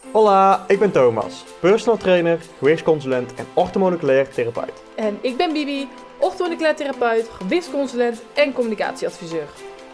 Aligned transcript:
Hola, 0.00 0.64
ik 0.68 0.78
ben 0.78 0.90
Thomas, 0.90 1.44
personal 1.60 1.96
trainer, 1.96 2.38
gewichtsconsulent 2.58 3.34
en 3.34 3.46
orthomoleculair 3.54 4.28
therapeut. 4.28 4.72
En 4.96 5.18
ik 5.20 5.36
ben 5.36 5.52
Bibi, 5.52 5.88
orthomoleculair 6.18 6.76
therapeut, 6.76 7.28
gewichtsconsulent 7.28 8.22
en 8.34 8.52
communicatieadviseur. 8.52 9.46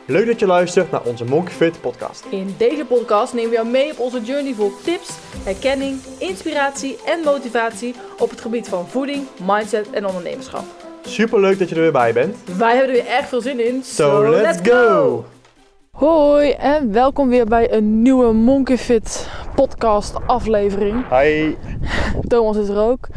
Leuk 0.07 0.27
dat 0.27 0.39
je 0.41 0.47
luistert 0.47 0.91
naar 0.91 1.03
onze 1.03 1.25
Monkey 1.25 1.55
Fit 1.55 1.81
podcast. 1.81 2.25
In 2.29 2.55
deze 2.59 2.85
podcast 2.85 3.35
nemen 3.35 3.51
we 3.51 3.57
jou 3.57 3.69
mee 3.69 3.91
op 3.91 3.99
onze 3.99 4.21
journey 4.21 4.55
vol 4.55 4.73
tips, 4.85 5.11
herkenning, 5.45 5.99
inspiratie 6.19 6.99
en 7.05 7.21
motivatie 7.25 7.95
op 8.19 8.31
het 8.31 8.41
gebied 8.41 8.69
van 8.69 8.89
voeding, 8.89 9.27
mindset 9.47 9.91
en 9.91 10.07
ondernemerschap. 10.07 10.65
Super 11.03 11.41
leuk 11.41 11.59
dat 11.59 11.69
je 11.69 11.75
er 11.75 11.81
weer 11.81 11.93
bij 11.93 12.13
bent. 12.13 12.37
Wij 12.59 12.77
hebben 12.77 12.97
er 12.97 13.03
weer 13.03 13.13
erg 13.13 13.29
veel 13.29 13.41
zin 13.41 13.67
in, 13.67 13.83
So 13.83 14.31
let's 14.31 14.59
go! 14.71 15.25
Hoi 15.91 16.51
en 16.51 16.93
welkom 16.93 17.29
weer 17.29 17.47
bij 17.47 17.73
een 17.73 18.03
nieuwe 18.03 18.33
Monkey 18.33 18.79
Fit 18.79 19.29
podcast 19.55 20.15
aflevering. 20.27 21.05
Hi, 21.21 21.55
Thomas 22.27 22.57
is 22.57 22.69
er 22.69 22.79
ook. 22.79 23.09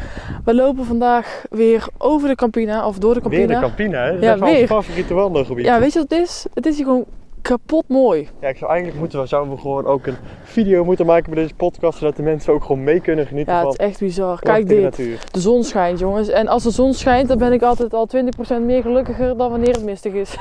We 0.45 0.53
lopen 0.55 0.85
vandaag 0.85 1.43
weer 1.49 1.87
over 1.97 2.27
de 2.27 2.35
Campina, 2.35 2.87
of 2.87 2.97
door 2.97 3.13
de 3.13 3.21
Campina. 3.21 3.45
weer 3.47 3.55
de 3.55 3.61
Campina, 3.61 4.03
hè? 4.03 4.11
Dat 4.11 4.19
is 4.21 4.25
Ja, 4.25 4.39
weer. 4.39 4.67
favoriete 4.67 5.13
wandelgebied. 5.13 5.65
Ja, 5.65 5.79
weet 5.79 5.93
je 5.93 5.99
wat 5.99 6.09
het 6.09 6.19
is? 6.19 6.45
Het 6.53 6.65
is 6.65 6.75
hier 6.75 6.85
gewoon 6.85 7.05
kapot 7.41 7.83
mooi. 7.87 8.27
Ja, 8.41 8.47
ik 8.47 8.57
zou 8.57 8.69
eigenlijk 8.71 8.99
moeten, 8.99 9.21
we 9.21 9.27
zouden 9.27 9.53
we 9.53 9.59
gewoon 9.61 9.85
ook 9.85 10.05
een 10.07 10.15
video 10.43 10.83
moeten 10.85 11.05
maken 11.05 11.33
bij 11.33 11.41
deze 11.41 11.55
podcast, 11.55 11.97
zodat 11.97 12.15
de 12.15 12.23
mensen 12.23 12.53
ook 12.53 12.63
gewoon 12.63 12.83
mee 12.83 12.99
kunnen 13.01 13.27
genieten 13.27 13.53
Ja, 13.53 13.61
van 13.61 13.69
het 13.71 13.79
is 13.79 13.85
echt 13.87 13.99
bizar. 13.99 14.39
Kijk 14.39 14.67
dit. 14.67 14.81
natuur. 14.81 15.19
De 15.31 15.39
zon 15.39 15.63
schijnt, 15.63 15.99
jongens. 15.99 16.27
En 16.29 16.47
als 16.47 16.63
de 16.63 16.71
zon 16.71 16.93
schijnt, 16.93 17.27
dan 17.27 17.37
ben 17.37 17.53
ik 17.53 17.61
altijd 17.61 17.93
al 17.93 18.07
20% 18.07 18.61
meer 18.65 18.81
gelukkiger 18.81 19.37
dan 19.37 19.49
wanneer 19.51 19.73
het 19.73 19.83
mistig 19.83 20.13
is. 20.13 20.37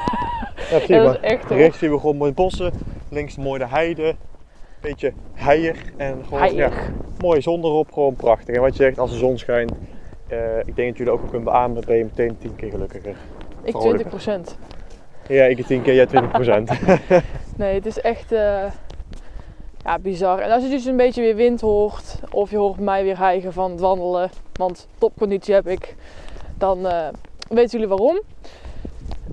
Ja, 0.70 0.78
Ja, 0.86 1.02
dat 1.04 1.14
is 1.14 1.20
echt 1.20 1.48
hoor. 1.48 1.58
Rechts 1.58 1.78
zien 1.78 1.90
we 1.90 1.98
gewoon 1.98 2.16
mooie 2.16 2.32
bossen, 2.32 2.72
links 3.10 3.36
mooi 3.36 3.58
de 3.58 3.66
heide, 3.68 4.14
beetje 4.80 5.12
heier 5.34 5.76
en 5.96 6.24
gewoon 6.24 6.54
ja, 6.54 6.68
Heilig. 6.68 6.90
mooie 7.18 7.40
zon 7.40 7.64
erop, 7.64 7.92
gewoon 7.92 8.14
prachtig. 8.14 8.54
En 8.54 8.60
wat 8.60 8.76
je 8.76 8.82
zegt, 8.82 8.98
als 8.98 9.10
de 9.10 9.16
zon 9.16 9.38
schijnt, 9.38 9.72
eh, 10.26 10.58
ik 10.58 10.76
denk 10.76 10.88
dat 10.88 10.96
jullie 10.96 11.12
ook 11.12 11.20
wel 11.20 11.30
kunnen 11.30 11.52
beamen, 11.52 11.84
ben 11.86 11.96
je 11.96 12.04
meteen 12.04 12.38
10 12.38 12.56
keer 12.56 12.70
gelukkiger. 12.70 13.16
Ik 13.62 13.70
Vrolijker. 13.70 14.20
20%. 14.50 14.56
Ja, 15.28 15.44
ik 15.44 15.66
10 15.66 15.82
keer, 15.82 15.94
jij 15.94 16.06
20 16.06 16.30
procent. 16.30 16.70
Nee, 17.56 17.74
het 17.74 17.86
is 17.86 18.00
echt 18.00 18.32
eh, 18.32 18.64
ja, 19.84 19.98
bizar. 19.98 20.38
En 20.38 20.50
als 20.50 20.62
je 20.62 20.68
dus 20.68 20.84
een 20.84 20.96
beetje 20.96 21.22
weer 21.22 21.36
wind 21.36 21.60
hoort, 21.60 22.18
of 22.30 22.50
je 22.50 22.56
hoort 22.56 22.78
mij 22.78 23.04
weer 23.04 23.18
hijgen 23.18 23.52
van 23.52 23.70
het 23.70 23.80
wandelen, 23.80 24.30
want 24.52 24.88
topconditie 24.98 25.54
heb 25.54 25.66
ik, 25.66 25.94
dan 26.58 26.86
eh, 26.86 27.08
weten 27.48 27.70
jullie 27.70 27.88
waarom. 27.96 28.20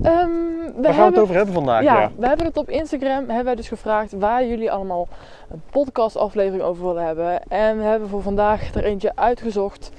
Ehm, 0.02 0.28
we 0.76 0.82
Waar 0.82 0.92
gaan 0.94 1.04
we 1.06 1.10
het 1.12 1.18
over 1.22 1.34
hebben 1.34 1.54
vandaag? 1.54 1.82
Ja, 1.82 2.00
Ja. 2.00 2.10
we 2.16 2.26
hebben 2.26 2.46
het 2.46 2.56
op 2.56 2.68
Instagram 2.70 3.26
hebben 3.26 3.44
wij 3.44 3.54
dus 3.54 3.68
gevraagd 3.68 4.12
waar 4.12 4.46
jullie 4.46 4.72
allemaal 4.72 5.08
een 5.50 5.62
podcastaflevering 5.70 6.62
over 6.62 6.84
willen 6.86 7.06
hebben. 7.06 7.42
En 7.48 7.78
we 7.78 7.84
hebben 7.84 8.08
voor 8.08 8.22
vandaag 8.22 8.74
er 8.74 8.84
eentje 8.84 9.12
uitgezocht. 9.14 9.90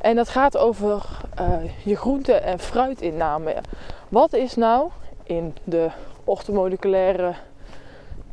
En 0.00 0.16
dat 0.16 0.28
gaat 0.28 0.56
over 0.56 1.04
eh, 1.34 1.46
je 1.84 1.96
groente- 1.96 2.32
en 2.32 2.58
fruitinname. 2.58 3.54
Wat 4.08 4.32
is 4.32 4.54
nou 4.54 4.88
in 5.22 5.54
de 5.64 5.88
orthomoleculaire, 6.24 7.32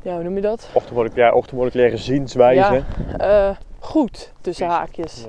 ja, 0.01 0.13
hoe 0.13 0.23
noem 0.23 0.35
je 0.35 0.41
dat? 0.41 0.69
Orthomoleculaire, 0.73 1.31
ja, 1.35 1.41
orthomoleculaire 1.41 1.97
zienswijze. 1.97 2.83
Eh, 3.17 3.49
goed, 3.79 4.31
tussen 4.41 4.67
haakjes. 4.67 5.25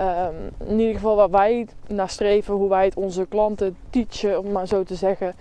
Ehm, 0.00 0.34
in 0.66 0.78
ieder 0.78 0.94
geval 0.94 1.16
waar 1.16 1.30
wij 1.30 1.66
naar 1.86 2.08
streven, 2.08 2.54
hoe 2.54 2.68
wij 2.68 2.84
het 2.84 2.94
onze 2.94 3.26
klanten 3.26 3.76
teachen, 3.90 4.38
om 4.38 4.52
maar 4.52 4.66
zo 4.66 4.82
te 4.82 4.94
zeggen. 4.94 5.34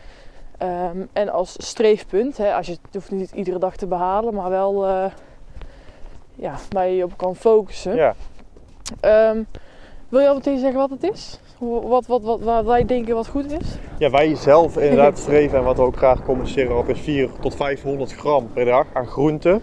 Ehm, 0.58 0.98
en 1.14 1.30
als 1.30 1.56
streefpunt, 1.58 2.38
hè, 2.38 2.54
als 2.54 2.68
je 2.68 2.72
het 2.72 2.94
hoeft 2.94 3.12
niet 3.12 3.32
iedere 3.32 3.60
dag 3.60 3.76
te 3.76 3.88
behalen, 3.88 4.34
maar 4.34 4.50
wel 4.50 4.86
eh, 4.88 5.06
ja, 6.36 6.56
waar 6.70 6.88
je 6.88 6.96
je 6.96 7.04
op 7.04 7.18
kan 7.18 7.36
focussen. 7.36 7.96
Ja. 7.96 8.16
Ehm, 9.00 9.44
wil 10.10 10.20
je 10.20 10.28
al 10.28 10.36
meteen 10.36 10.60
zeggen 10.60 10.80
wat 10.80 10.90
het 10.90 11.04
is? 11.04 11.40
Wat, 11.58 12.06
wat, 12.06 12.22
wat, 12.24 12.42
waar 12.42 12.66
wij 12.66 12.86
denken 12.86 13.16
wat 13.16 13.28
goed 13.28 13.52
is? 13.52 13.78
ja, 13.98 14.10
wij 14.10 14.36
zelf 14.36 14.78
inderdaad 14.78 15.18
streven 15.28 15.58
en 15.58 15.64
wat 15.64 15.76
we 15.76 15.82
ook 15.82 15.98
graag 15.98 16.24
communiceren 16.24 16.78
op 16.78 16.90
is 16.90 17.00
4 17.00 17.30
tot 17.40 17.56
500 17.56 18.14
gram 18.14 18.50
per 18.54 18.66
dag 18.66 18.86
aan 18.94 19.08
groenten. 19.08 19.62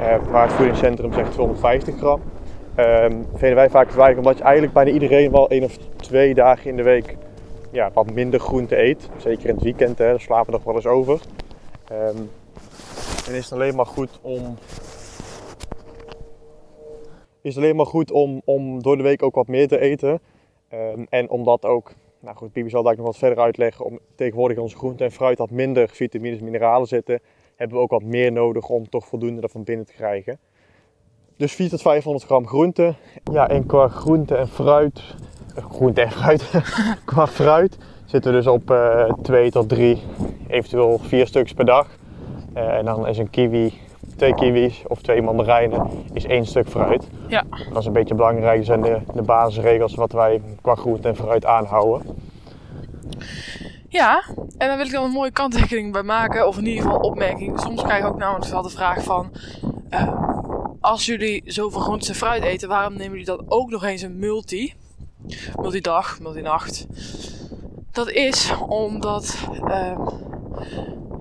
Eh, 0.00 0.16
waar 0.30 0.46
het 0.46 0.52
voedingscentrum 0.52 1.12
zegt 1.12 1.32
250 1.32 1.96
gram. 1.96 2.20
Ehm 2.76 3.22
vinden 3.34 3.54
wij 3.54 3.70
vaak 3.70 3.90
te 3.90 4.14
omdat 4.16 4.36
je 4.36 4.42
eigenlijk 4.42 4.72
bijna 4.72 4.90
iedereen 4.90 5.30
wel 5.30 5.48
één 5.48 5.62
of 5.62 5.76
twee 5.76 6.34
dagen 6.34 6.70
in 6.70 6.76
de 6.76 6.82
week 6.82 7.16
ja, 7.70 7.90
wat 7.92 8.10
minder 8.10 8.40
groente 8.40 8.78
eet. 8.78 9.08
Zeker 9.16 9.48
in 9.48 9.54
het 9.54 9.64
weekend, 9.64 9.98
hè, 9.98 10.04
daar 10.04 10.20
slapen 10.20 10.46
we 10.46 10.52
nog 10.52 10.64
wel 10.64 10.74
eens 10.74 10.86
over. 10.86 11.20
Ehm, 11.88 12.16
en 13.28 13.34
is 13.34 13.44
het 13.44 13.52
alleen 13.52 13.74
maar 13.74 13.86
goed 13.86 14.18
om. 14.22 14.56
Is 17.40 17.54
het 17.54 17.64
alleen 17.64 17.76
maar 17.76 17.86
goed 17.86 18.10
om, 18.10 18.42
om 18.44 18.82
door 18.82 18.96
de 18.96 19.02
week 19.02 19.22
ook 19.22 19.34
wat 19.34 19.48
meer 19.48 19.68
te 19.68 19.80
eten. 19.80 20.20
Ehm, 20.68 21.04
en 21.08 21.30
omdat 21.30 21.64
ook, 21.64 21.92
nou 22.20 22.36
goed, 22.36 22.52
Bibi 22.52 22.70
zal 22.70 22.82
daar 22.82 22.96
nog 22.96 23.06
wat 23.06 23.18
verder 23.18 23.38
uitleggen, 23.38 23.84
om 23.84 23.98
tegenwoordig 24.14 24.58
onze 24.58 24.76
groente 24.76 25.04
en 25.04 25.12
fruit 25.12 25.38
wat 25.38 25.50
minder 25.50 25.88
vitamines 25.88 26.38
en 26.38 26.44
mineralen 26.44 26.86
zitten, 26.86 27.20
hebben 27.56 27.76
we 27.76 27.82
ook 27.82 27.90
wat 27.90 28.02
meer 28.02 28.32
nodig 28.32 28.68
om 28.68 28.88
toch 28.88 29.06
voldoende 29.06 29.42
ervan 29.42 29.64
binnen 29.64 29.86
te 29.86 29.92
krijgen. 29.92 30.38
Dus 31.36 31.52
4 31.52 31.68
tot 31.68 31.82
500 31.82 32.24
gram 32.24 32.46
groente. 32.46 32.94
Ja, 33.32 33.48
en 33.48 33.66
qua 33.66 33.88
groente 33.88 34.34
en 34.34 34.48
fruit, 34.48 35.02
eh, 35.54 35.64
groente 35.70 36.00
en 36.00 36.10
fruit, 36.10 36.50
qua 37.04 37.26
fruit 37.26 37.78
zitten 38.04 38.30
we 38.30 38.36
dus 38.36 38.46
op 38.46 38.70
eh 38.70 39.12
2 39.22 39.50
tot 39.50 39.68
3, 39.68 40.02
eventueel 40.48 40.98
4 41.02 41.26
stuks 41.26 41.52
per 41.52 41.64
dag. 41.64 41.86
Eh, 42.52 42.76
en 42.76 42.84
dan 42.84 43.06
is 43.06 43.18
een 43.18 43.30
kiwi, 43.30 43.80
twee 44.16 44.34
kiwis 44.34 44.82
of 44.86 45.02
twee 45.02 45.22
mandarijnen, 45.22 45.88
is 46.12 46.24
één 46.24 46.46
stuk 46.46 46.68
fruit. 46.68 47.08
Ja. 47.28 47.44
Dat 47.72 47.78
is 47.78 47.86
een 47.86 47.92
beetje 47.92 48.14
belangrijk, 48.14 48.56
dat 48.56 48.66
zijn 48.66 48.80
de, 48.80 48.98
de 49.14 49.22
basisregels 49.22 49.94
wat 49.94 50.12
wij 50.12 50.40
qua 50.62 50.74
groente 50.74 51.08
en 51.08 51.16
fruit 51.16 51.44
aanhouden. 51.44 52.06
Ja, 53.88 54.22
en 54.58 54.68
daar 54.68 54.76
wil 54.76 54.86
ik 54.86 54.92
dan 54.92 55.04
een 55.04 55.10
mooie 55.10 55.30
kanttekening 55.30 55.92
bij 55.92 56.02
maken, 56.02 56.46
of 56.46 56.58
in 56.58 56.66
ieder 56.66 56.82
geval 56.82 56.98
opmerking. 56.98 57.60
Soms 57.60 57.82
krijg 57.82 58.04
ik 58.04 58.08
ook 58.08 58.18
namelijk 58.18 58.50
wel 58.50 58.62
de 58.62 58.68
vraag 58.68 59.02
van, 59.02 59.30
als 60.86 61.06
jullie 61.06 61.42
zoveel 61.44 61.80
groentes 61.80 62.08
en 62.08 62.14
fruit 62.14 62.42
eten, 62.42 62.68
waarom 62.68 62.92
nemen 62.92 63.10
jullie 63.10 63.24
dan 63.24 63.44
ook 63.48 63.70
nog 63.70 63.84
eens 63.84 64.02
een 64.02 64.18
multi? 64.18 64.74
Multidag, 65.56 66.20
multinacht. 66.20 66.86
Dat 67.92 68.10
is 68.10 68.52
omdat 68.68 69.36
ehm, 69.66 70.00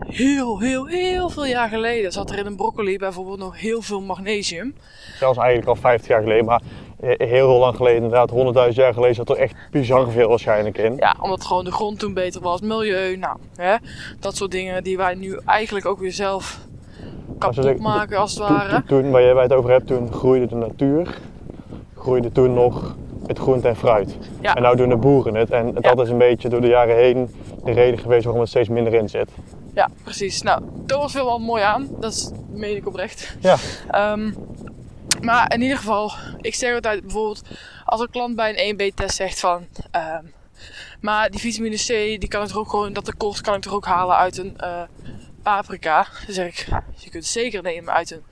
heel, 0.07 0.59
heel, 0.59 0.85
heel 0.85 1.29
veel 1.29 1.45
jaar 1.45 1.69
geleden 1.69 2.11
zat 2.11 2.29
er 2.29 2.37
in 2.37 2.45
een 2.45 2.55
broccoli 2.55 2.97
bijvoorbeeld 2.97 3.39
nog 3.39 3.59
heel 3.59 3.81
veel 3.81 4.01
magnesium. 4.01 4.75
Zelfs 5.19 5.37
eigenlijk 5.37 5.67
al 5.67 5.75
50 5.75 6.07
jaar 6.07 6.21
geleden, 6.21 6.45
maar 6.45 6.61
eh, 6.99 7.09
heel, 7.17 7.27
heel 7.27 7.59
lang 7.59 7.75
geleden, 7.75 8.03
inderdaad 8.03 8.31
100.000 8.69 8.75
jaar 8.75 8.93
geleden, 8.93 9.15
zat 9.15 9.29
er 9.29 9.37
echt 9.37 9.55
bizar 9.71 10.11
veel 10.11 10.29
waarschijnlijk 10.29 10.77
in. 10.77 10.95
Ja, 10.97 11.15
omdat 11.21 11.45
gewoon 11.45 11.65
de 11.65 11.71
grond 11.71 11.99
toen 11.99 12.13
beter 12.13 12.41
was, 12.41 12.61
milieu, 12.61 13.17
nou, 13.17 13.37
hè, 13.55 13.75
dat 14.19 14.35
soort 14.35 14.51
dingen 14.51 14.83
die 14.83 14.97
wij 14.97 15.15
nu 15.15 15.39
eigenlijk 15.45 15.85
ook 15.85 15.99
weer 15.99 16.13
zelf 16.13 16.59
kapot 17.38 17.79
maken 17.79 18.18
als 18.18 18.31
het 18.31 18.40
ware. 18.50 18.84
toen, 18.88 19.12
waar 19.12 19.22
jij 19.22 19.41
het 19.41 19.53
over 19.53 19.69
hebt, 19.69 19.88
toen 19.88 20.12
groeide 20.13 20.46
de 20.47 20.56
natuur, 20.56 21.19
groeide 21.97 22.31
toen 22.31 22.53
nog 22.53 22.96
het 23.28 23.40
groente 23.40 23.68
en 23.68 23.75
fruit. 23.75 24.18
Ja. 24.41 24.53
En 24.56 24.63
nu 24.69 24.75
doen 24.75 24.90
de 24.90 24.96
boeren 24.96 25.35
het. 25.35 25.50
En 25.50 25.74
dat 25.74 25.84
Ja. 25.84 26.03
is 26.03 26.09
een 26.09 26.18
beetje 26.18 26.50
door 26.50 26.62
de 26.62 26.68
jaren 26.68 26.95
heen 26.95 27.35
de 27.63 27.72
reden 27.72 28.00
geweest 28.00 28.24
waarom 28.24 28.41
het 28.41 28.50
steeds 28.51 28.69
minder 28.69 28.94
in 28.94 29.09
zit. 29.09 29.29
Ja, 29.74 29.90
precies. 30.03 30.41
Nou, 30.41 30.62
Thomas 30.85 31.13
wil 31.13 31.25
wel 31.25 31.40
mooi 31.40 31.63
aan, 31.63 31.88
dat 32.00 32.12
is, 32.13 32.31
meen 32.51 32.75
ik 32.75 32.88
oprecht. 32.88 33.35
Ja. 33.40 33.56
Ehm, 33.91 34.31
maar 35.22 35.53
in 35.53 35.62
ieder 35.62 35.78
geval, 35.78 36.12
ik 36.41 36.56
zeg 36.56 36.74
altijd 36.75 37.01
bijvoorbeeld, 37.01 37.41
als 37.85 38.01
een 38.01 38.09
klant 38.09 38.35
bij 38.35 38.50
een 38.50 38.74
1B-test 38.74 39.16
zegt 39.16 39.40
van, 39.40 39.66
ehm, 39.91 40.24
maar 41.01 41.29
die 41.29 41.40
vitamine 41.40 41.75
C, 41.75 41.88
die 42.19 42.28
kan 42.28 42.41
ik 42.41 42.47
toch 42.47 42.57
ook 42.57 42.69
gewoon, 42.69 42.94
dat 42.94 43.06
tekort 43.06 43.41
kan 43.41 43.53
ik 43.56 43.62
toch 43.62 43.74
ook 43.74 43.85
halen 43.85 44.16
uit 44.16 44.38
een 44.38 44.53
eh, 44.57 44.81
paprika. 45.45 46.06
Zeg 46.28 46.47
ik, 46.47 46.67
je 46.95 47.09
kunt 47.09 47.23
het 47.23 47.25
zeker 47.25 47.61
nemen 47.61 47.94
uit 47.94 48.11
een 48.11 48.23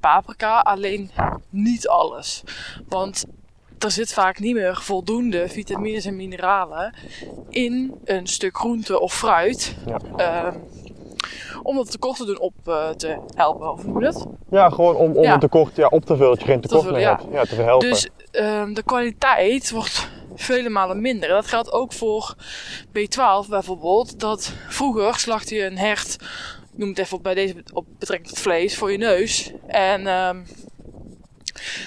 paprika, 0.00 0.58
alleen 0.58 1.10
niet 1.50 1.88
alles. 1.88 2.42
Want 2.88 3.24
er 3.78 3.90
zit 3.90 4.12
vaak 4.12 4.38
niet 4.38 4.54
meer 4.54 4.76
voldoende 4.76 5.48
vitamines 5.48 6.04
en 6.04 6.16
mineralen 6.16 6.94
in 7.48 7.94
een 8.04 8.26
stuk 8.26 8.56
groente 8.56 9.00
of 9.00 9.14
fruit. 9.14 9.76
Ja. 9.86 9.98
Ehm, 10.16 10.56
om 11.62 11.76
dat 11.76 11.90
tekort 11.90 12.16
te 12.16 12.24
doen 12.24 12.38
op 12.38 12.54
eh, 12.64 12.88
te 12.88 13.18
helpen, 13.34 13.72
of 13.72 13.82
hoe 13.84 14.00
dat? 14.00 14.26
Ja, 14.50 14.70
gewoon 14.70 14.96
om, 14.96 15.12
om 15.16 15.22
Ja. 15.22 15.32
een 15.32 15.40
tekort 15.40 15.76
ja, 15.76 15.86
op 15.86 16.04
te 16.04 16.16
vullen, 16.16 16.30
dat 16.30 16.40
je 16.40 16.46
geen 16.46 16.60
tekort 16.60 16.82
vullen, 16.82 16.98
meer 16.98 17.08
ja. 17.08 17.16
hebt. 17.16 17.32
Ja, 17.32 17.42
te 17.44 17.54
verhelpen. 17.54 17.88
Dus 17.88 18.08
ehm, 18.30 18.72
de 18.72 18.82
kwaliteit 18.82 19.70
wordt 19.70 20.08
vele 20.34 20.68
malen 20.68 21.00
minder. 21.00 21.28
En 21.28 21.34
dat 21.34 21.46
geldt 21.46 21.72
ook 21.72 21.92
voor 21.92 22.34
B12 22.88 23.48
bijvoorbeeld. 23.48 24.20
Dat 24.20 24.52
vroeger 24.68 25.18
slachtte 25.18 25.54
je 25.54 25.64
een 25.64 25.78
hert, 25.78 26.14
ik 26.72 26.78
noem 26.78 26.88
het 26.88 26.98
even 26.98 27.16
op 27.16 27.22
bij 27.22 27.34
deze 27.34 27.64
op 27.72 27.86
betrekking 27.98 28.28
tot 28.28 28.38
vlees, 28.38 28.76
voor 28.76 28.92
je 28.92 28.98
neus. 28.98 29.52
En 29.66 30.06
ehm 30.06 30.42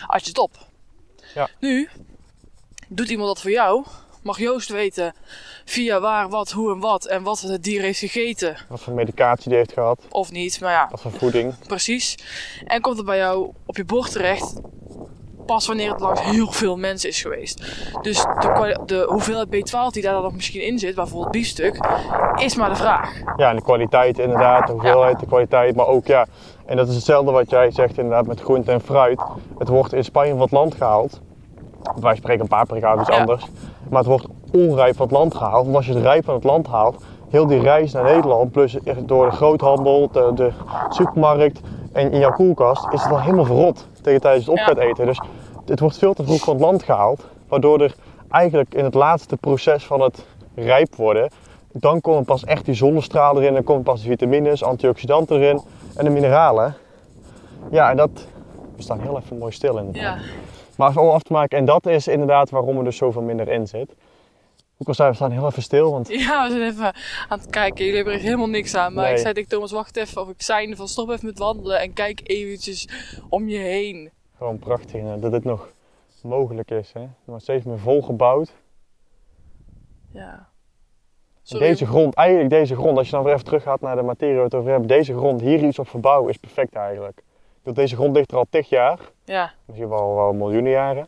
had 0.07 0.21
je 0.21 0.29
het 0.29 0.37
op. 0.37 0.67
Ja. 1.33 1.49
Nu 1.59 1.89
doet 2.87 3.09
iemand 3.09 3.27
dat 3.27 3.41
voor 3.41 3.51
jou. 3.51 3.85
Mag 4.21 4.39
Joost 4.39 4.69
weten 4.69 5.13
via 5.65 5.99
waar, 5.99 6.29
wat, 6.29 6.51
hoe 6.51 6.73
en 6.73 6.79
wat 6.79 7.05
en 7.05 7.23
wat 7.23 7.39
het 7.39 7.63
dier 7.63 7.81
heeft 7.81 7.99
gegeten 7.99 8.57
Wat 8.69 8.81
voor 8.81 8.93
medicatie 8.93 9.49
die 9.49 9.57
heeft 9.57 9.73
gehad, 9.73 9.99
of 10.09 10.31
niet. 10.31 10.61
Maar 10.61 10.71
ja, 10.71 10.87
wat 10.89 11.01
voor 11.01 11.11
voeding. 11.11 11.53
Precies. 11.67 12.15
En 12.65 12.81
komt 12.81 12.97
het 12.97 13.05
bij 13.05 13.17
jou 13.17 13.53
op 13.65 13.77
je 13.77 13.85
bord 13.85 14.11
terecht 14.11 14.53
pas 15.47 15.67
wanneer 15.67 15.91
het 15.91 15.99
langs 15.99 16.21
heel 16.21 16.51
veel 16.51 16.77
mensen 16.77 17.09
is 17.09 17.21
geweest. 17.21 17.65
Dus 18.01 18.21
de, 18.21 18.79
de 18.85 19.05
hoeveelheid 19.09 19.47
B12 19.47 19.91
die 19.91 20.03
daar 20.03 20.13
dan 20.13 20.23
nog 20.23 20.33
misschien 20.33 20.61
in 20.61 20.79
zit, 20.79 20.95
bijvoorbeeld 20.95 21.31
biefstuk, 21.31 21.79
is 22.35 22.55
maar 22.55 22.69
de 22.69 22.75
vraag. 22.75 23.11
Ja, 23.37 23.49
en 23.49 23.55
de 23.55 23.61
kwaliteit 23.61 24.19
inderdaad, 24.19 24.67
de 24.67 24.73
hoeveelheid, 24.73 25.19
de 25.19 25.25
kwaliteit, 25.25 25.75
maar 25.75 25.87
ook 25.87 26.05
ja, 26.07 26.25
en 26.65 26.77
dat 26.77 26.87
is 26.87 26.95
hetzelfde 26.95 27.31
wat 27.31 27.49
jij 27.49 27.71
zegt 27.71 27.97
inderdaad 27.97 28.25
met 28.27 28.41
groente 28.41 28.71
en 28.71 28.81
fruit. 28.81 29.21
Het 29.57 29.67
wordt 29.67 29.93
in 29.93 30.03
Spanje 30.03 30.31
van 30.31 30.41
het 30.41 30.51
land 30.51 30.75
gehaald. 30.75 31.21
Wij 31.99 32.15
spreken 32.15 32.41
een 32.41 32.47
paprika 32.47 32.93
of 32.93 32.99
iets 32.99 33.09
Ja. 33.09 33.17
anders. 33.19 33.45
Maar 33.89 33.99
het 33.99 34.07
wordt 34.07 34.25
onrijp 34.51 34.95
van 34.95 35.05
het 35.05 35.15
land 35.15 35.35
gehaald. 35.35 35.63
Want 35.63 35.75
als 35.75 35.85
je 35.85 35.93
het 35.93 36.03
rijp 36.03 36.25
van 36.25 36.33
het 36.33 36.43
land 36.43 36.67
haalt, 36.67 37.03
heel 37.29 37.47
die 37.47 37.59
reis 37.59 37.91
naar 37.93 38.03
Nederland, 38.03 38.51
plus 38.51 38.77
door 38.99 39.25
de 39.29 39.35
groothandel, 39.35 40.09
de, 40.11 40.31
de 40.35 40.51
supermarkt 40.89 41.59
en 41.93 42.11
in 42.11 42.19
jouw 42.19 42.31
koelkast, 42.31 42.87
is 42.91 43.01
het 43.03 43.11
al 43.11 43.21
helemaal 43.21 43.45
verrot 43.45 43.87
tegen 44.01 44.21
tijdens 44.21 44.45
het 44.45 44.59
op 44.59 44.65
gaat 44.65 44.77
eten. 44.77 45.05
Dus 45.05 45.21
het 45.69 45.79
wordt 45.79 45.97
veel 45.97 46.13
te 46.13 46.23
vroeg 46.23 46.43
van 46.43 46.53
het 46.53 46.61
land 46.63 46.83
gehaald, 46.83 47.25
waardoor 47.47 47.81
er 47.81 47.95
eigenlijk 48.29 48.73
in 48.75 48.83
het 48.83 48.93
laatste 48.93 49.37
proces 49.37 49.85
van 49.85 50.01
het 50.01 50.25
rijp 50.55 50.95
worden, 50.95 51.29
dan 51.71 52.01
komen 52.01 52.25
pas 52.25 52.43
echt 52.45 52.65
die 52.65 52.73
zonnestralen 52.73 53.41
erin, 53.41 53.53
dan 53.53 53.63
komen 53.63 53.83
pas 53.83 54.01
de 54.01 54.07
vitamines, 54.07 54.63
antioxidanten 54.63 55.35
erin 55.41 55.61
en 55.95 56.03
de 56.05 56.09
mineralen. 56.11 56.75
Ja, 57.71 57.89
en 57.89 57.97
dat, 57.97 58.09
we 58.75 58.81
staan 58.81 58.99
heel 58.99 59.17
even 59.17 59.37
mooi 59.37 59.51
stil 59.51 59.77
in. 59.77 59.89
Ja, 59.93 60.17
Maar 60.75 60.97
om 60.97 61.09
af 61.09 61.21
te 61.23 61.33
maken, 61.33 61.57
en 61.57 61.65
dat 61.65 61.85
is 61.85 62.07
inderdaad 62.07 62.49
waarom 62.49 62.77
er 62.77 62.83
dus 62.83 62.97
zoveel 62.97 63.21
minder 63.21 63.47
in 63.47 63.67
zit. 63.67 63.95
Ook 64.77 64.87
al 64.87 64.93
zijn 64.93 65.09
we 65.09 65.15
staan 65.15 65.31
heel 65.31 65.45
even 65.45 65.61
stil, 65.63 65.91
want 65.91 66.07
ja 66.07 66.43
we 66.47 66.49
zijn 66.51 66.71
even 66.71 66.93
aan 67.29 67.39
het 67.39 67.49
kijken. 67.49 67.79
Jullie 67.85 67.95
hebben 67.95 68.13
er 68.13 68.19
helemaal 68.19 68.47
niks 68.49 68.75
aan. 68.75 68.93
Maar 68.93 69.03
Nee. 69.03 69.13
ik 69.13 69.19
zei 69.19 69.33
tegen 69.33 69.49
Thomas, 69.49 69.71
wacht 69.71 69.97
even 69.97 70.21
of 70.21 70.29
ik 70.29 70.41
zijn 70.41 70.75
van 70.75 70.87
stop 70.87 71.09
even 71.09 71.25
met 71.25 71.37
wandelen 71.37 71.79
en 71.79 71.93
kijk 71.93 72.21
eventjes 72.23 72.89
om 73.29 73.49
je 73.49 73.57
heen. 73.57 74.11
Gewoon 74.37 74.59
prachtig 74.59 75.01
eh, 75.01 75.13
dat 75.19 75.31
dit 75.31 75.43
nog 75.43 75.73
mogelijk 76.23 76.71
is. 76.71 76.93
Hè? 76.93 77.01
Er 77.01 77.09
wordt 77.25 77.43
steeds 77.43 77.65
meer 77.65 77.79
volgebouwd. 77.79 78.53
Ja. 80.11 80.49
Sorry. 81.41 81.67
Deze 81.67 81.85
grond, 81.85 82.13
eigenlijk 82.13 82.49
deze 82.49 82.75
grond, 82.75 82.97
als 82.97 83.05
je 83.05 83.15
dan 83.15 83.23
weer 83.23 83.33
even 83.33 83.45
terug 83.45 83.63
gaat 83.63 83.81
naar 83.81 83.95
de 83.95 84.01
materie 84.01 84.33
waar 84.33 84.43
we 84.43 84.49
het 84.49 84.59
over 84.59 84.69
hebben, 84.69 84.87
deze 84.87 85.13
grond 85.13 85.41
hier 85.41 85.63
iets 85.63 85.79
op 85.79 85.87
verbouwen 85.87 86.29
is 86.29 86.37
perfect 86.37 86.75
eigenlijk. 86.75 87.23
Deze 87.73 87.95
grond 87.95 88.15
ligt 88.15 88.31
er 88.31 88.37
al 88.37 88.45
tig 88.49 88.69
jaar, 88.69 88.99
Ja, 89.23 89.53
misschien 89.65 89.89
wel, 89.89 90.15
wel 90.15 90.33
miljoenen 90.33 90.71
jaren. 90.71 91.07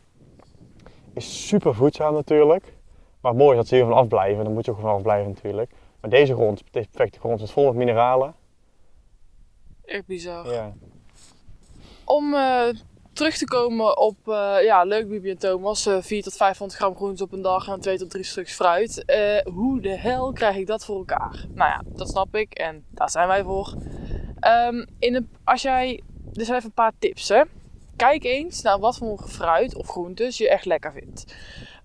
Is 1.14 1.48
super 1.48 1.74
voedzaam 1.74 2.14
natuurlijk. 2.14 2.72
Maar 3.20 3.34
mooi 3.34 3.50
is 3.50 3.56
dat 3.56 3.66
ze 3.66 3.74
hier 3.74 3.84
van 3.84 3.92
afblijven, 3.92 4.44
daar 4.44 4.52
moet 4.52 4.64
je 4.64 4.70
ook 4.70 4.80
van 4.80 4.90
afblijven 4.90 5.32
natuurlijk. 5.32 5.70
Maar 6.00 6.10
deze 6.10 6.34
grond, 6.34 6.62
deze 6.70 6.88
perfecte 6.88 7.18
grond, 7.18 7.40
is 7.40 7.52
vol 7.52 7.64
met 7.66 7.74
mineralen. 7.74 8.34
echt 9.84 10.06
bizar. 10.06 10.52
Ja. 10.52 10.72
Om 12.04 12.34
eh, 12.34 12.68
terug 13.20 13.36
te 13.36 13.44
komen 13.44 13.98
op, 13.98 14.28
eh, 14.28 14.56
ja, 14.62 14.84
leuk 14.84 15.08
Bibi 15.08 15.30
en 15.30 15.38
Thomas, 15.38 15.86
eh 15.86 15.96
4 16.00 16.22
tot 16.22 16.36
500 16.36 16.80
gram 16.80 16.96
groentes 16.96 17.22
op 17.22 17.32
een 17.32 17.42
dag 17.42 17.68
en 17.68 17.80
2 17.80 17.98
tot 17.98 18.10
3 18.10 18.24
stuks 18.24 18.52
fruit. 18.52 19.04
Eh, 19.04 19.52
hoe 19.52 19.80
de 19.80 19.98
hel 19.98 20.32
krijg 20.32 20.56
ik 20.56 20.66
dat 20.66 20.84
voor 20.84 20.96
elkaar? 20.96 21.44
Nou 21.54 21.70
ja, 21.70 21.82
dat 21.86 22.08
snap 22.08 22.34
ik 22.36 22.54
en 22.54 22.84
daar 22.90 23.10
zijn 23.10 23.28
wij 23.28 23.42
voor. 23.42 23.74
Ehm, 24.40 24.86
in 24.98 25.14
een, 25.14 25.30
als 25.44 25.62
jij, 25.62 26.02
er 26.34 26.44
zijn 26.44 26.56
even 26.56 26.68
een 26.68 26.74
paar 26.74 26.92
tips 26.98 27.28
hè. 27.28 27.42
Kijk 27.96 28.24
eens 28.24 28.62
naar 28.62 28.78
wat 28.78 28.96
voor 28.96 29.24
fruit 29.28 29.74
of 29.74 29.88
groentes 29.88 30.38
je 30.38 30.48
echt 30.48 30.64
lekker 30.64 30.92
vindt. 30.92 31.34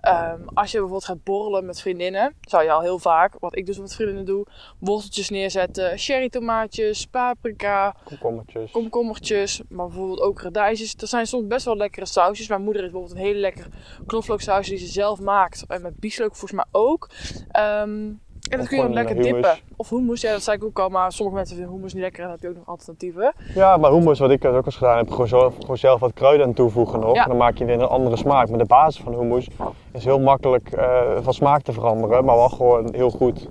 Ehm, 0.06 0.42
als 0.54 0.72
je 0.72 0.78
bijvoorbeeld 0.78 1.06
gaat 1.06 1.24
borrelen 1.24 1.66
met 1.66 1.81
vriendinnen, 1.81 2.36
zou 2.42 2.63
je 2.63 2.72
al 2.72 2.81
heel 2.81 3.00
vaak, 3.00 3.34
wat 3.40 3.56
ik 3.57 3.66
dus 3.66 3.80
met 3.80 3.96
vriendinnen 3.96 4.25
doe, 4.25 4.46
worteltjes 4.80 5.30
neerzetten, 5.30 5.98
cherry 5.98 6.30
tomaatjes, 6.30 7.06
paprika, 7.06 7.96
Komkommertjes. 8.04 8.72
komkommertjes, 8.72 9.62
maar 9.69 9.88
bijvoorbeeld 9.88 10.22
ook 10.22 10.42
radijsjes. 10.42 10.94
Er 10.98 11.07
zijn 11.07 11.28
soms 11.28 11.48
best 11.48 11.66
wel 11.66 11.78
lekkere 11.78 12.06
sausjes. 12.06 12.48
Mijn 12.48 12.62
moeder 12.63 12.81
heeft 12.81 12.94
bijvoorbeeld 12.94 13.22
een 13.22 13.28
hele 13.28 13.40
lekkere 13.40 13.69
knoflooksaus 14.06 14.68
die 14.68 14.78
ze 14.78 14.88
zelf 14.88 15.19
maakt. 15.19 15.66
En 15.68 15.81
met 15.81 16.00
bieslook 16.00 16.36
volgens 16.36 16.51
mij 16.51 16.81
ook. 16.81 17.10
Ehm, 17.51 18.12
en 18.50 18.57
dat 18.57 18.68
kun 18.68 18.77
je 18.77 18.83
dan 18.83 18.94
lekker 18.94 19.15
hummus. 19.15 19.31
dippen. 19.31 19.57
Of 19.75 19.89
hummus, 19.89 20.21
ja 20.21 20.31
dat 20.31 20.44
zei 20.44 20.57
ik 20.57 20.63
ook 20.63 20.80
al. 20.80 20.89
Maar 20.89 21.12
sommige 21.12 21.38
mensen 21.38 21.56
vinden 21.56 21.74
hummus 21.74 21.94
niet 21.94 22.03
lekker 22.03 22.19
en 22.24 22.25
dan 22.25 22.33
heb 22.33 22.44
je 22.44 22.50
ook 22.50 22.56
nog 22.56 22.68
alternatieven. 22.68 23.33
Ja, 23.53 23.77
maar 23.77 23.92
hummus, 23.92 24.19
wat 24.19 24.31
ik 24.31 24.42
dus 24.42 24.51
ook 24.51 24.65
eens 24.65 24.75
gedaan 24.75 24.97
heb, 24.97 25.09
gewoon 25.09 25.27
zelf, 25.27 25.56
gewoon 25.59 25.77
zelf 25.77 26.00
wat 26.00 26.13
kruiden 26.13 26.45
aan 26.45 26.53
toevoegen 26.53 27.00
nog. 27.00 27.15
Ja. 27.15 27.24
En 27.24 27.30
dan 27.30 27.38
maak 27.38 27.57
je 27.57 27.65
weer 27.65 27.81
een 27.81 27.88
andere 27.88 28.18
smaak. 28.18 28.50
Maar 28.50 28.59
de 28.59 28.65
basis 28.65 29.01
van 29.01 29.13
hummus 29.13 29.47
is 29.92 30.06
heel 30.06 30.19
makkelijk 30.19 30.71
eh, 30.71 31.01
van 31.21 31.33
smaak 31.33 31.62
te 31.62 31.71
veranderen, 31.71 32.25
maar 32.25 32.36
wel 32.36 32.50
gewoon 32.50 32.94
heel 32.94 33.09
goed. 33.09 33.47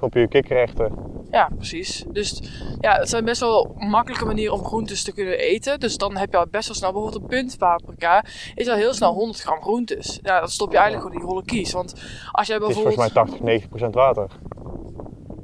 Op 0.00 0.14
je 0.14 0.28
kikkerrechten. 0.28 0.92
Ja, 1.30 1.48
precies. 1.56 2.04
Dus 2.08 2.42
ja, 2.80 2.98
het 2.98 3.08
zijn 3.08 3.24
best 3.24 3.40
wel 3.40 3.74
makkelijke 3.76 4.24
manieren 4.24 4.54
om 4.54 4.64
groentes 4.64 5.02
te 5.02 5.12
kunnen 5.12 5.38
eten. 5.38 5.80
Dus 5.80 5.96
dan 5.96 6.16
heb 6.16 6.30
je 6.30 6.38
al 6.38 6.46
best 6.50 6.66
wel 6.66 6.76
snel, 6.76 6.92
bijvoorbeeld 6.92 7.22
een 7.22 7.28
punt 7.28 7.58
paprika, 7.58 8.24
is 8.54 8.68
al 8.68 8.76
heel 8.76 8.94
snel 8.94 9.12
100 9.12 9.40
gram 9.40 9.60
groentes. 9.60 10.18
Ja, 10.22 10.40
dan 10.40 10.48
stop 10.48 10.72
je 10.72 10.78
eigenlijk 10.78 11.06
gewoon 11.06 11.22
in 11.22 11.26
die 11.26 11.34
holle 11.34 11.60
kies. 11.60 11.72
Want 11.72 11.94
als 12.32 12.46
jij 12.46 12.56
Het 12.56 12.68
is 12.68 12.74
bijvoorbeeld... 12.74 12.94
volgens 12.94 13.14
mij 13.14 13.24
80, 13.24 13.40
90 13.40 13.68
procent 13.68 13.94
water. 13.94 14.26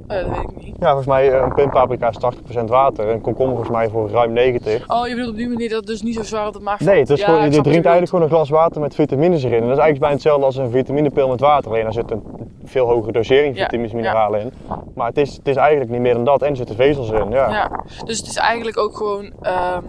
Eh, 0.07 0.17
dat 0.17 0.29
weet 0.29 0.49
ik 0.49 0.63
niet. 0.63 0.75
Ja, 0.79 0.87
volgens 0.87 1.07
mij 1.07 1.31
eh, 1.31 1.41
een 1.41 1.53
puntpaprika 1.53 2.09
is 2.09 2.17
80 2.17 2.43
procent 2.43 2.69
water. 2.69 3.09
En 3.09 3.21
komkommer 3.21 3.55
volgens 3.55 3.77
mij 3.77 3.89
voor 3.89 4.09
ruim 4.09 4.33
90. 4.33 4.89
Oh, 4.89 5.07
je 5.07 5.13
bedoelt 5.13 5.31
op 5.31 5.37
die 5.37 5.47
manier 5.47 5.69
dat 5.69 5.77
het 5.77 5.87
dus 5.87 6.01
niet 6.01 6.15
zo 6.15 6.23
zwaar 6.23 6.47
op 6.47 6.53
de 6.53 6.59
maag 6.59 6.79
Nee, 6.79 6.99
het 6.99 7.09
is 7.09 7.19
Ja, 7.19 7.25
gewoon, 7.25 7.43
je 7.43 7.49
drinkt 7.49 7.65
je 7.65 7.73
eigenlijk 7.73 8.09
gewoon 8.09 8.23
een 8.23 8.31
glas 8.31 8.49
water 8.49 8.81
met 8.81 8.95
vitamines 8.95 9.43
erin. 9.43 9.61
En 9.61 9.67
dat 9.67 9.77
is 9.77 9.83
eigenlijk 9.83 9.99
bijna 9.99 10.15
hetzelfde 10.15 10.45
als 10.45 10.55
een 10.55 10.71
vitaminepil 10.71 11.27
met 11.27 11.39
water. 11.39 11.71
Alleen 11.71 11.83
daar 11.83 11.93
zit 11.93 12.11
een 12.11 12.23
veel 12.65 12.87
hogere 12.87 13.11
dosering 13.11 13.57
vitamines 13.57 13.91
en 13.91 13.95
mineralen 13.97 14.41
in. 14.41 14.53
Maar 14.95 15.07
het 15.07 15.17
is, 15.17 15.35
het 15.35 15.47
is 15.47 15.55
eigenlijk 15.55 15.91
niet 15.91 16.01
meer 16.01 16.13
dan 16.13 16.25
dat. 16.25 16.41
En 16.41 16.49
er 16.49 16.55
zitten 16.55 16.75
vezels 16.75 17.09
in. 17.09 17.31
Ja. 17.31 17.71
Dus 18.05 18.17
het 18.17 18.27
is 18.27 18.35
eigenlijk 18.35 18.77
ook 18.77 18.97
gewoon, 18.97 19.31
ehm, 19.41 19.83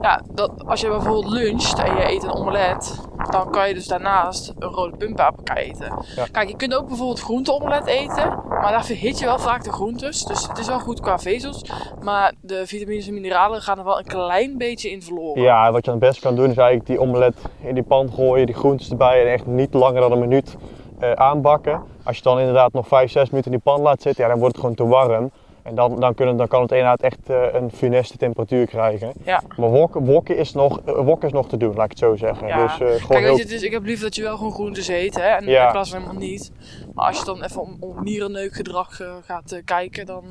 ja, 0.00 0.20
dat 0.30 0.52
als 0.66 0.80
je 0.80 0.88
bijvoorbeeld 0.88 1.28
luncht 1.28 1.78
en 1.78 1.96
je 1.96 2.10
eet 2.10 2.22
een 2.22 2.34
omelet, 2.34 3.00
dan 3.30 3.50
kan 3.50 3.68
je 3.68 3.74
dus 3.74 3.86
daarnaast 3.86 4.52
een 4.58 4.68
rode 4.68 4.96
puntpaprika 4.96 5.56
eten. 5.56 5.92
Ja. 6.16 6.26
Kijk, 6.32 6.48
je 6.48 6.56
kunt 6.56 6.74
ook 6.74 6.86
bijvoorbeeld 6.86 7.20
groenteomelet 7.20 7.86
eten, 7.86 8.38
maar 8.48 8.70
daar 8.70 8.84
verhit 8.84 9.18
je 9.18 9.24
wel 9.24 9.38
vaak 9.38 9.64
de 9.64 9.72
groentes. 9.72 10.24
Dus 10.24 10.48
het 10.48 10.58
is 10.58 10.66
wel 10.66 10.78
goed 10.78 11.00
qua 11.00 11.18
vezels, 11.18 11.64
maar 12.00 12.32
de 12.40 12.66
vitamines 12.66 13.06
en 13.06 13.14
mineralen 13.14 13.62
gaan 13.62 13.78
er 13.78 13.84
wel 13.84 13.98
een 13.98 14.04
klein 14.04 14.58
beetje 14.58 14.90
in 14.90 15.02
verloren. 15.02 15.42
Ja, 15.42 15.72
wat 15.72 15.84
je 15.84 15.90
dan 15.90 16.00
het 16.00 16.08
beste 16.08 16.26
kan 16.26 16.36
doen 16.36 16.50
is 16.50 16.56
eigenlijk 16.56 16.86
die 16.86 17.00
omelet 17.00 17.36
in 17.60 17.74
die 17.74 17.82
pan 17.82 18.12
gooien, 18.12 18.46
die 18.46 18.54
groentes 18.54 18.90
erbij 18.90 19.20
en 19.20 19.32
echt 19.32 19.46
niet 19.46 19.74
langer 19.74 20.00
dan 20.00 20.12
een 20.12 20.18
minuut 20.18 20.56
eh, 21.02 21.12
aanbakken. 21.12 21.82
Als 22.02 22.16
je 22.16 22.22
dan 22.22 22.38
inderdaad 22.38 22.72
nog 22.72 22.88
5, 22.88 23.10
6 23.10 23.30
minuten 23.30 23.52
in 23.52 23.58
die 23.58 23.72
pan 23.72 23.82
laat 23.82 24.02
zitten, 24.02 24.24
ja, 24.24 24.30
dan 24.30 24.38
wordt 24.38 24.54
het 24.56 24.64
gewoon 24.64 24.76
te 24.76 24.86
warm. 24.86 25.30
En 25.62 25.74
dan, 25.74 26.00
dan, 26.00 26.14
kunnen, 26.14 26.36
dan 26.36 26.48
kan 26.48 26.62
het 26.62 26.70
inderdaad 26.70 27.00
echt 27.00 27.30
eh, 27.30 27.42
een 27.52 27.70
funeste 27.70 28.16
temperatuur 28.16 28.66
krijgen. 28.66 29.12
Ja. 29.24 29.42
Maar 29.56 29.70
wokken, 29.70 30.04
wokken, 30.04 30.36
is 30.36 30.52
nog, 30.52 30.80
eh, 30.84 30.94
wokken 30.94 31.28
is 31.28 31.34
nog 31.34 31.48
te 31.48 31.56
doen, 31.56 31.74
laat 31.74 31.84
ik 31.84 31.90
het 31.90 31.98
zo 31.98 32.16
zeggen. 32.16 32.46
Ja. 32.46 32.66
Dus, 32.66 32.72
gewoon 32.72 32.98
Kijk, 33.08 33.24
weet 33.24 33.48
je, 33.48 33.54
is, 33.54 33.62
ik 33.62 33.72
heb 33.72 33.84
liever 33.84 34.04
dat 34.04 34.14
je 34.14 34.22
wel 34.22 34.36
gewoon 34.36 34.52
groentes 34.52 34.88
eet, 34.88 35.14
hè, 35.14 35.20
en 35.26 35.46
Ja. 35.46 35.66
in 35.66 35.72
plaats 35.72 35.90
van 35.90 36.00
helemaal 36.00 36.22
niet. 36.22 36.52
Maar 36.94 37.06
als 37.06 37.18
je 37.18 37.24
dan 37.24 37.42
even 37.42 37.60
om, 37.60 37.76
om 37.80 38.04
nierenneukgedrag 38.04 39.00
gaat 39.24 39.62
kijken, 39.64 40.06
dan 40.06 40.24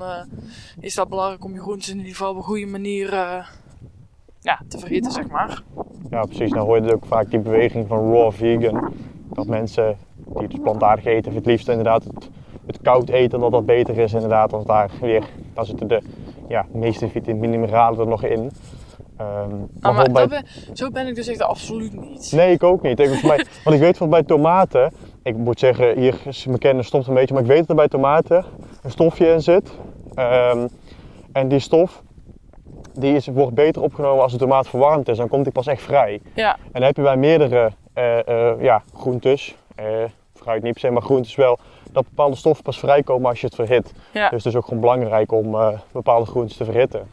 is 0.80 0.96
dat 0.96 1.10
belangrijk 1.10 1.44
om 1.44 1.54
je 1.54 1.60
groentes 1.60 1.90
in 1.90 1.98
ieder 1.98 2.12
geval 2.12 2.32
op 2.32 2.38
een 2.38 2.44
goede 2.44 2.66
manier 2.66 3.10
ja, 4.42 4.62
te 4.68 4.80
verhitten, 4.80 5.12
zeg 5.12 5.28
maar. 5.28 5.62
Ja, 6.10 6.22
precies. 6.22 6.52
Dan 6.52 6.66
hoor 6.66 6.76
je 6.76 6.82
dus 6.82 6.92
ook 6.92 7.06
vaak 7.06 7.30
die 7.30 7.40
beweging 7.40 7.88
van 7.88 8.14
raw 8.14 8.32
vegan. 8.32 8.94
Dat 9.34 9.48
mensen 9.48 9.98
die 10.40 10.48
dus 10.48 10.60
plantaardig 10.64 11.06
eten, 11.06 11.34
het 11.34 11.46
liefst 11.46 11.68
inderdaad 11.70 12.04
het, 12.04 12.30
het 12.66 12.80
koud 12.82 13.10
eten, 13.10 13.40
dat 13.40 13.52
dat 13.52 13.66
beter 13.66 13.98
is 13.98 14.14
inderdaad. 14.14 14.52
Want 14.52 14.68
daar 14.68 14.90
weer, 15.02 15.24
daar 15.54 15.66
zitten 15.66 15.88
de 15.88 16.02
ja, 16.48 16.66
meeste 16.72 17.08
vitamine 17.10 17.54
en 17.54 17.60
mineralen 17.60 18.00
er 18.00 18.08
nog 18.08 18.24
in. 18.24 18.52
Ehm, 19.18 19.50
Ah, 19.82 19.96
maar 19.96 20.12
bij- 20.12 20.28
ben- 20.28 20.46
zo 20.74 20.90
ben 20.90 21.08
ik 21.08 21.16
dus 21.16 21.28
echt 21.28 21.42
absoluut 21.42 22.00
niet. 22.02 22.32
Nee, 22.36 22.52
ik 22.52 22.64
ook 22.64 22.82
niet. 22.82 23.00
Ik, 23.00 23.24
mij, 23.24 23.46
want 23.64 23.76
ik 23.76 23.82
weet 23.82 23.98
van 23.98 24.10
bij 24.10 24.24
tomaten, 24.24 24.94
ik 25.24 25.38
moet 25.38 25.60
zeggen, 25.60 25.98
hier 26.00 26.16
is 26.26 26.46
mijn 26.46 26.60
kennis 26.60 26.88
stopt 26.88 27.08
een 27.08 27.14
beetje, 27.14 27.34
maar 27.34 27.44
ik 27.44 27.50
weet 27.50 27.60
dat 27.60 27.70
er 27.70 27.76
bij 27.76 27.88
tomaten 27.88 28.46
een 28.84 28.92
stofje 28.92 29.28
in 29.28 29.42
zit. 29.42 29.72
Ehm, 30.16 30.68
en 31.32 31.48
die 31.48 31.60
stof, 31.60 32.04
die 32.94 33.16
is, 33.16 33.28
wordt 33.28 33.54
beter 33.54 33.82
opgenomen 33.82 34.24
als 34.24 34.32
de 34.32 34.38
tomaat 34.38 34.68
verwarmd 34.68 35.08
is. 35.08 35.18
Dan 35.18 35.28
komt 35.28 35.44
die 35.44 35.54
pas 35.54 35.68
echt 35.68 35.82
vrij. 35.82 36.22
Ja, 36.36 36.54
En 36.56 36.60
dan 36.72 36.82
heb 36.84 36.96
je 36.96 37.02
bij 37.02 37.18
meerdere 37.18 37.72
eh, 37.94 38.62
ja, 38.62 38.82
groentes, 38.94 39.56
eh, 39.76 39.86
fruit 40.42 40.64
niet 40.64 40.72
per 40.72 40.82
se, 40.82 40.90
maar 40.90 41.02
groentes 41.02 41.36
wel, 41.36 41.60
dat 41.92 42.04
bepaalde 42.04 42.36
stoffen 42.36 42.64
pas 42.64 42.80
vrijkomen 42.80 43.30
als 43.30 43.40
je 43.40 43.46
het 43.46 43.56
verhit. 43.56 43.94
ja. 44.14 44.30
Dus 44.30 44.44
het 44.44 44.54
is 44.54 44.60
ook 44.60 44.66
gewoon 44.66 44.80
belangrijk 44.80 45.32
om 45.32 45.56
eh, 45.56 45.80
bepaalde 45.92 46.26
groentes 46.26 46.58
te 46.58 46.66
verhitten. 46.66 47.10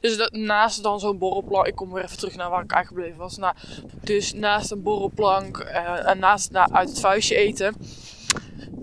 Dus 0.00 0.16
dat, 0.16 0.32
naast 0.32 0.82
dan 0.82 1.00
zo'n 1.00 1.18
borrelplank, 1.18 1.66
ik 1.66 1.74
kom 1.74 1.92
weer 1.92 2.04
even 2.04 2.18
terug 2.18 2.36
naar 2.36 2.50
waar 2.50 2.62
ik 2.62 2.72
eigenlijk 2.72 3.02
gebleven 3.02 3.24
was. 3.24 3.36
Nou, 3.36 3.54
dus 4.00 4.32
naast 4.32 4.70
een 4.70 4.82
borrelplank 4.82 5.58
eh, 5.58 6.08
en 6.08 6.18
naast 6.18 6.50
na, 6.50 6.68
uit 6.72 6.88
het 6.88 7.00
vuistje 7.00 7.36
eten, 7.36 7.74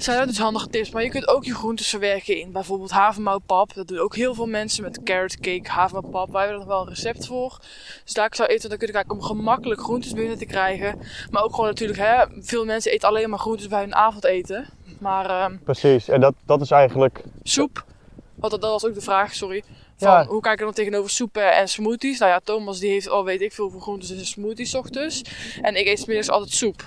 zijn 0.03 0.17
dat 0.17 0.27
dus 0.27 0.37
handige 0.37 0.67
tips. 0.67 0.89
Maar 0.91 1.03
je 1.03 1.09
kunt 1.09 1.27
ook 1.27 1.43
je 1.43 1.53
groentes 1.55 1.87
verwerken 1.87 2.39
in 2.39 2.51
bijvoorbeeld 2.51 2.91
havermoutpap. 2.91 3.73
Dat 3.73 3.87
doen 3.87 3.99
ook 3.99 4.15
heel 4.15 4.33
veel 4.33 4.45
mensen 4.45 4.83
met 4.83 5.03
carrot 5.03 5.39
cake, 5.39 5.69
havermoutpap. 5.69 6.31
Wij 6.31 6.41
hebben 6.41 6.61
er 6.61 6.65
nog 6.65 6.75
wel 6.75 6.81
een 6.81 6.93
recept 6.93 7.27
voor. 7.27 7.59
Dus 8.03 8.13
daar 8.13 8.35
zou 8.35 8.49
eten, 8.49 8.69
dan 8.69 8.77
kun 8.77 8.87
je 8.87 8.93
kijken 8.93 9.11
om 9.11 9.21
gemakkelijk 9.21 9.81
groentes 9.81 10.13
binnen 10.13 10.37
te 10.37 10.45
krijgen. 10.45 10.99
Maar 11.31 11.43
ook 11.43 11.53
gewoon 11.53 11.69
natuurlijk, 11.69 11.99
hè, 11.99 12.23
veel 12.39 12.65
mensen 12.65 12.91
eten 12.91 13.07
alleen 13.07 13.29
maar 13.29 13.39
groentes 13.39 13.67
bij 13.67 13.79
hun 13.79 13.95
avondeten. 13.95 14.65
Maar 14.99 15.29
ehm, 15.29 15.57
Precies, 15.63 16.07
en 16.07 16.21
dat, 16.21 16.33
dat 16.45 16.61
is 16.61 16.71
eigenlijk 16.71 17.23
soep, 17.43 17.85
want 18.35 18.51
dat, 18.51 18.61
dat 18.61 18.71
was 18.71 18.85
ook 18.85 18.93
de 18.93 19.01
vraag, 19.01 19.33
sorry. 19.33 19.63
Van, 19.97 20.11
Ja. 20.11 20.25
Hoe 20.25 20.41
kijk 20.41 20.59
je 20.59 20.65
dan 20.65 20.73
tegenover 20.73 21.09
soepen 21.09 21.55
en 21.55 21.67
smoothies? 21.67 22.19
Nou 22.19 22.31
ja, 22.31 22.39
Thomas 22.43 22.79
die 22.79 22.89
heeft 22.89 23.09
al 23.09 23.23
weet 23.23 23.41
ik 23.41 23.53
veel 23.53 23.69
voor 23.69 23.81
groentes 23.81 24.09
in 24.09 24.15
zijn 24.15 24.27
smoothies 24.27 24.69
's 24.69 24.73
ochtends. 24.73 25.21
En 25.61 25.75
ik 25.75 25.87
eet 25.87 25.99
's 25.99 26.05
middags 26.05 26.29
altijd 26.29 26.51
soep. 26.51 26.83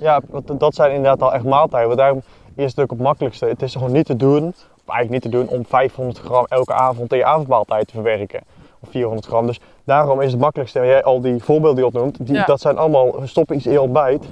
Ja, 0.00 0.20
want 0.30 0.60
dat 0.60 0.74
zijn 0.74 0.90
inderdaad 0.90 1.22
al 1.22 1.34
echt 1.34 1.44
maaltijden. 1.44 1.86
Want 1.88 2.00
daarom 2.00 2.22
is 2.54 2.70
het 2.70 2.80
ook 2.80 2.90
het 2.90 3.00
makkelijkste. 3.00 3.46
Het 3.46 3.62
is 3.62 3.72
gewoon 3.72 3.92
niet 3.92 4.06
te 4.06 4.16
doen, 4.16 4.48
of 4.48 4.94
eigenlijk 4.94 5.10
niet 5.10 5.32
te 5.32 5.38
doen, 5.38 5.48
om 5.58 5.64
500 5.66 6.18
gram 6.18 6.46
elke 6.48 6.72
avond 6.72 7.12
in 7.12 7.18
je 7.18 7.24
avondmaaltijd 7.24 7.86
te 7.86 7.92
verwerken. 7.94 8.40
Of 8.80 8.88
400 8.90 9.26
gram. 9.26 9.46
Dus 9.46 9.60
daarom 9.84 10.20
is 10.20 10.32
het 10.32 10.40
makkelijkste. 10.40 10.78
En 10.78 10.86
jij 10.86 11.04
al 11.04 11.20
die 11.20 11.42
voorbeelden 11.42 11.74
die 11.74 11.84
je 11.84 11.90
opnoemt, 11.90 12.26
die, 12.26 12.34
Ja. 12.34 12.44
dat 12.44 12.60
zijn 12.60 12.76
allemaal 12.78 13.14
stop 13.24 13.52
iets 13.52 13.66
in 13.66 13.72
je 13.72 13.80
ontbijt, 13.80 14.24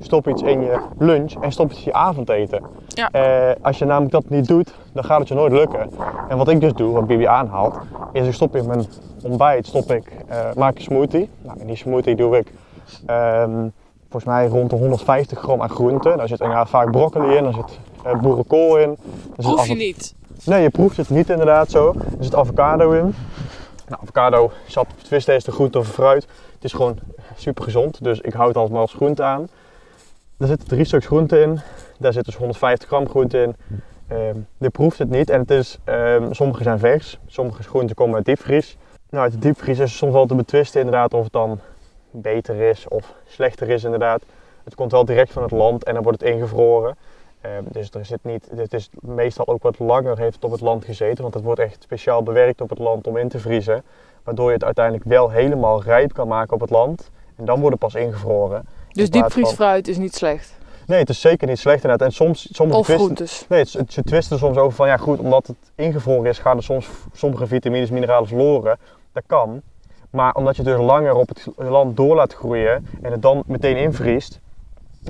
stop 0.00 0.28
iets 0.28 0.42
in 0.42 0.60
je 0.60 0.80
lunch 0.98 1.32
en 1.40 1.52
stop 1.52 1.70
iets 1.70 1.78
in 1.78 1.84
je 1.84 1.92
avondeten. 1.92 2.62
Ja. 2.88 3.10
Eh, 3.10 3.56
als 3.62 3.78
je 3.78 3.84
namelijk 3.84 4.12
dat 4.12 4.28
niet 4.28 4.48
doet, 4.48 4.74
dan 4.92 5.04
gaat 5.04 5.18
het 5.18 5.28
je 5.28 5.34
nooit 5.34 5.52
lukken. 5.52 5.90
En 6.28 6.36
wat 6.36 6.48
ik 6.48 6.60
dus 6.60 6.72
doe, 6.72 6.92
wat 6.92 7.06
Bibi 7.06 7.24
aanhaalt, 7.24 7.74
is 8.12 8.26
ik 8.26 8.32
stop 8.32 8.56
in 8.56 8.66
mijn 8.66 8.84
ontbijt, 9.22 9.66
stop 9.66 9.90
ik, 9.90 10.12
eh, 10.28 10.38
maak 10.56 10.76
een 10.76 10.82
smoothie. 10.82 11.30
Nou, 11.42 11.60
in 11.60 11.66
die 11.66 11.76
smoothie 11.76 12.16
doe 12.16 12.36
ik 12.36 12.52
ehm, 13.06 13.66
volgens 14.12 14.32
mij 14.32 14.46
rond 14.46 14.70
de 14.70 14.76
150 14.76 15.38
gram 15.38 15.62
aan 15.62 15.70
groenten. 15.70 16.16
Daar 16.16 16.28
zit 16.28 16.40
inderdaad 16.40 16.68
vaak 16.68 16.90
broccoli 16.90 17.36
in, 17.36 17.44
daar 17.44 17.52
zit 17.52 17.78
eh, 18.04 18.20
boerenkool 18.20 18.78
in. 18.78 18.96
Proef 19.36 19.66
je 19.66 19.74
niet. 19.74 20.14
Nee, 20.44 20.62
je 20.62 20.70
proeft 20.70 20.96
het 20.96 21.10
niet 21.10 21.30
inderdaad 21.30 21.70
zo. 21.70 21.94
Er 22.18 22.24
zit 22.24 22.34
avocado 22.34 22.90
in. 22.90 23.14
Nou, 23.88 24.02
avocado, 24.02 24.50
sap, 24.66 24.88
twisten 25.02 25.34
is 25.34 25.44
de 25.44 25.52
groente 25.52 25.78
of 25.78 25.88
fruit. 25.88 26.26
Het 26.54 26.64
is 26.64 26.72
gewoon 26.72 26.98
super 27.36 27.64
gezond, 27.64 28.04
dus 28.04 28.20
ik 28.20 28.32
houd 28.32 28.48
het 28.48 28.56
altijd 28.56 28.72
maar 28.72 28.82
als 28.82 28.94
groente 28.94 29.22
aan. 29.22 29.48
Er 30.36 30.46
zitten 30.46 30.68
drie 30.68 30.84
stuks 30.84 31.06
groente 31.06 31.40
in. 31.40 31.60
Daar 31.98 32.12
zit 32.12 32.24
dus 32.24 32.36
150 32.36 32.88
gram 32.88 33.08
groente 33.08 33.42
in. 33.42 33.56
Ehm, 34.08 34.36
je 34.58 34.70
proeft 34.70 34.98
het 34.98 35.10
niet 35.10 35.30
en 35.30 35.40
het 35.40 35.50
is, 35.50 35.78
ehm, 35.84 36.32
sommige 36.32 36.62
zijn 36.62 36.78
vers, 36.78 37.18
sommige 37.26 37.62
groenten 37.62 37.96
komen 37.96 38.16
uit 38.16 38.24
diepvries. 38.24 38.76
Nou, 39.10 39.24
uit 39.24 39.32
de 39.32 39.38
diepvries 39.38 39.78
is 39.78 39.88
het 39.88 39.98
soms 39.98 40.12
wel 40.12 40.26
te 40.26 40.34
betwisten 40.34 40.80
inderdaad 40.80 41.14
of 41.14 41.24
het 41.24 41.32
dan 41.32 41.60
beter 42.12 42.60
is 42.60 42.88
of 42.88 43.14
slechter 43.26 43.68
is 43.70 43.84
inderdaad. 43.84 44.22
Het 44.64 44.74
komt 44.74 44.92
wel 44.92 45.04
direct 45.04 45.32
van 45.32 45.42
het 45.42 45.50
land 45.50 45.84
en 45.84 45.94
dan 45.94 46.02
wordt 46.02 46.20
het 46.20 46.30
ingevroren. 46.30 46.96
Ehm, 47.40 47.62
dus 47.70 47.90
er 47.90 48.04
zit 48.04 48.18
niet, 48.22 48.48
het 48.56 48.72
is 48.74 48.88
meestal 49.00 49.46
ook 49.46 49.62
wat 49.62 49.78
langer 49.78 50.18
heeft 50.18 50.34
het 50.34 50.44
op 50.44 50.50
het 50.50 50.60
land 50.60 50.84
gezeten, 50.84 51.22
want 51.22 51.34
het 51.34 51.42
wordt 51.44 51.60
echt 51.60 51.82
speciaal 51.82 52.22
bewerkt 52.22 52.60
op 52.60 52.68
het 52.70 52.78
land 52.78 53.06
om 53.06 53.16
in 53.16 53.28
te 53.28 53.38
vriezen. 53.38 53.82
Waardoor 54.24 54.46
je 54.48 54.52
het 54.54 54.64
uiteindelijk 54.64 55.04
wel 55.04 55.30
helemaal 55.30 55.82
rijp 55.82 56.12
kan 56.12 56.28
maken 56.28 56.54
op 56.54 56.60
het 56.60 56.70
land. 56.70 57.10
En 57.36 57.44
dan 57.44 57.60
wordt 57.60 57.80
het 57.80 57.92
pas 57.92 58.02
ingevroren. 58.02 58.66
Dus 58.88 59.04
In 59.04 59.10
diepvriesfruit 59.10 59.88
is 59.88 59.96
niet 59.96 60.14
slecht. 60.14 60.58
Nee, 60.86 60.98
het 60.98 61.08
is 61.08 61.20
zeker 61.20 61.48
niet 61.48 61.58
slecht 61.58 61.82
inderdaad. 61.82 62.08
En 62.08 62.14
soms, 62.14 62.48
sommige 62.52 62.78
Of 62.78 62.84
twisten, 62.84 63.04
groentes. 63.04 63.46
Nee, 63.48 63.60
het, 63.60 63.72
het- 63.72 63.92
ze 63.92 64.02
twisten 64.02 64.38
soms 64.38 64.56
over 64.56 64.76
van 64.76 64.86
ja 64.88 64.96
goed, 64.96 65.18
omdat 65.18 65.46
het 65.46 65.56
ingevroren 65.74 66.30
is, 66.30 66.38
gaan 66.38 66.56
er 66.56 66.62
soms 66.62 66.88
sommige 67.12 67.46
vitamines, 67.46 67.90
mineralen 67.90 68.28
verloren. 68.28 68.78
Dat 69.12 69.22
kan. 69.26 69.62
Maar 70.12 70.34
omdat 70.34 70.56
je 70.56 70.62
het 70.62 70.76
dus 70.76 70.86
langer 70.86 71.14
op 71.14 71.28
het 71.28 71.46
land 71.56 71.96
door 71.96 72.14
laat 72.14 72.34
groeien 72.34 72.86
en 73.02 73.12
het 73.12 73.22
dan 73.22 73.42
meteen 73.46 73.76
invriest, 73.76 74.40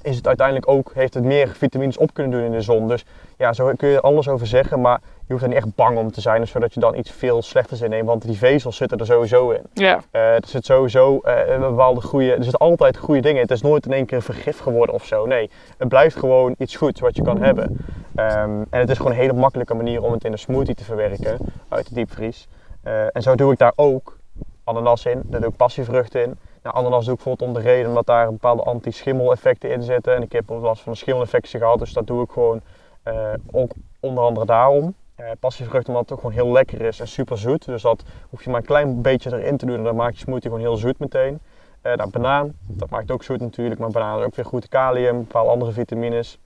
is 0.02 0.16
het 0.16 0.26
uiteindelijk 0.26 0.68
ook, 0.68 0.90
heeft 0.94 1.14
het 1.14 1.24
meer 1.24 1.48
vitamines 1.48 1.98
op 1.98 2.14
kunnen 2.14 2.32
doen 2.32 2.42
in 2.42 2.52
de 2.52 2.60
zon. 2.60 2.88
Dus 2.88 3.04
ja, 3.36 3.52
zo 3.52 3.72
kun 3.76 3.88
je 3.88 3.96
er 3.96 4.00
alles 4.00 4.28
over 4.28 4.46
zeggen, 4.46 4.80
maar 4.80 5.00
je 5.26 5.32
hoeft 5.32 5.42
er 5.42 5.48
niet 5.48 5.58
echt 5.58 5.74
bang 5.74 5.98
om 5.98 6.12
te 6.12 6.20
zijn, 6.20 6.46
zodat 6.46 6.74
je 6.74 6.80
dan 6.80 6.96
iets 6.96 7.10
veel 7.10 7.42
slechters 7.42 7.80
inneemt. 7.80 8.06
Want 8.06 8.22
die 8.22 8.36
vezels 8.36 8.76
zitten 8.76 8.98
er 8.98 9.06
sowieso 9.06 9.50
in. 9.50 9.62
Ja. 9.72 10.00
Er 10.10 10.42
zit 10.46 10.64
sowieso 10.64 11.20
een 11.22 11.60
bepaalde 11.60 12.00
goede, 12.00 12.30
er 12.34 12.42
zitten 12.42 12.60
altijd 12.60 12.96
goede 12.96 13.20
dingen 13.20 13.36
in. 13.36 13.42
Het 13.42 13.50
is 13.50 13.62
nooit 13.62 13.86
in 13.86 13.92
één 13.92 14.06
keer 14.06 14.22
vergif 14.22 14.58
geworden 14.58 14.94
of 14.94 15.04
zo. 15.04 15.26
Nee, 15.26 15.50
het 15.78 15.88
blijft 15.88 16.16
gewoon 16.16 16.54
iets 16.58 16.76
goeds 16.76 17.00
wat 17.00 17.16
je 17.16 17.22
kan 17.22 17.42
hebben. 17.42 17.76
Ehm, 18.14 18.62
en 18.70 18.80
het 18.80 18.90
is 18.90 18.96
gewoon 18.96 19.12
een 19.12 19.18
hele 19.18 19.32
makkelijke 19.32 19.74
manier 19.74 20.02
om 20.02 20.12
het 20.12 20.24
in 20.24 20.32
een 20.32 20.38
smoothie 20.38 20.74
te 20.74 20.84
verwerken 20.84 21.38
uit 21.68 21.88
de 21.88 21.94
diepvries. 21.94 22.48
Eh, 22.82 23.16
en 23.16 23.22
zo 23.22 23.34
doe 23.34 23.52
ik 23.52 23.58
daar 23.58 23.72
ook 23.74 24.20
ananas 24.64 25.06
in, 25.06 25.22
daar 25.24 25.40
doe 25.40 25.50
ik 25.50 25.56
passievruchten 25.56 26.22
in. 26.22 26.38
Nou, 26.62 26.76
ananas 26.76 27.04
doe 27.04 27.14
ik 27.14 27.22
bijvoorbeeld 27.22 27.48
om 27.48 27.62
de 27.62 27.68
reden 27.68 27.88
omdat 27.88 28.06
daar 28.06 28.30
bepaalde 28.30 28.62
anti-schimmel 28.62 29.32
effecten 29.32 29.70
in 29.70 29.82
zitten. 29.82 30.14
En 30.14 30.22
ik 30.22 30.32
heb 30.32 30.48
last 30.48 30.82
van 30.82 30.92
een 30.92 30.98
schimmelinfectie 30.98 31.58
gehad, 31.58 31.78
dus 31.78 31.92
dat 31.92 32.06
doe 32.06 32.22
ik 32.22 32.30
gewoon 32.30 32.60
eh, 33.02 33.32
ook 33.50 33.72
onder 34.00 34.24
andere 34.24 34.46
daarom. 34.46 34.94
Eh 35.14 35.30
passievrucht 35.40 35.88
omdat 35.88 36.08
het 36.08 36.18
gewoon 36.18 36.34
heel 36.34 36.52
lekker 36.52 36.80
is 36.80 37.00
en 37.00 37.08
super 37.08 37.38
zoet. 37.38 37.64
Dus 37.64 37.82
dat 37.82 38.02
hoef 38.30 38.44
je 38.44 38.50
maar 38.50 38.60
een 38.60 38.66
klein 38.66 39.02
beetje 39.02 39.36
erin 39.36 39.56
te 39.56 39.66
doen 39.66 39.76
en 39.76 39.84
dan 39.84 39.96
maakt 39.96 40.14
je 40.14 40.20
smoothie 40.20 40.50
gewoon 40.50 40.64
heel 40.64 40.76
zoet 40.76 40.98
meteen. 40.98 41.40
Nou, 41.82 42.10
banaan, 42.10 42.52
dat 42.66 42.90
maakt 42.90 43.10
ook 43.10 43.22
zoet 43.22 43.40
natuurlijk, 43.40 43.80
maar 43.80 43.90
banaan 43.90 44.18
is 44.18 44.24
ook 44.24 44.34
weer 44.34 44.44
goed 44.44 44.68
kalium, 44.68 45.18
bepaalde 45.18 45.50
andere 45.50 45.72
vitamines. 45.72 46.38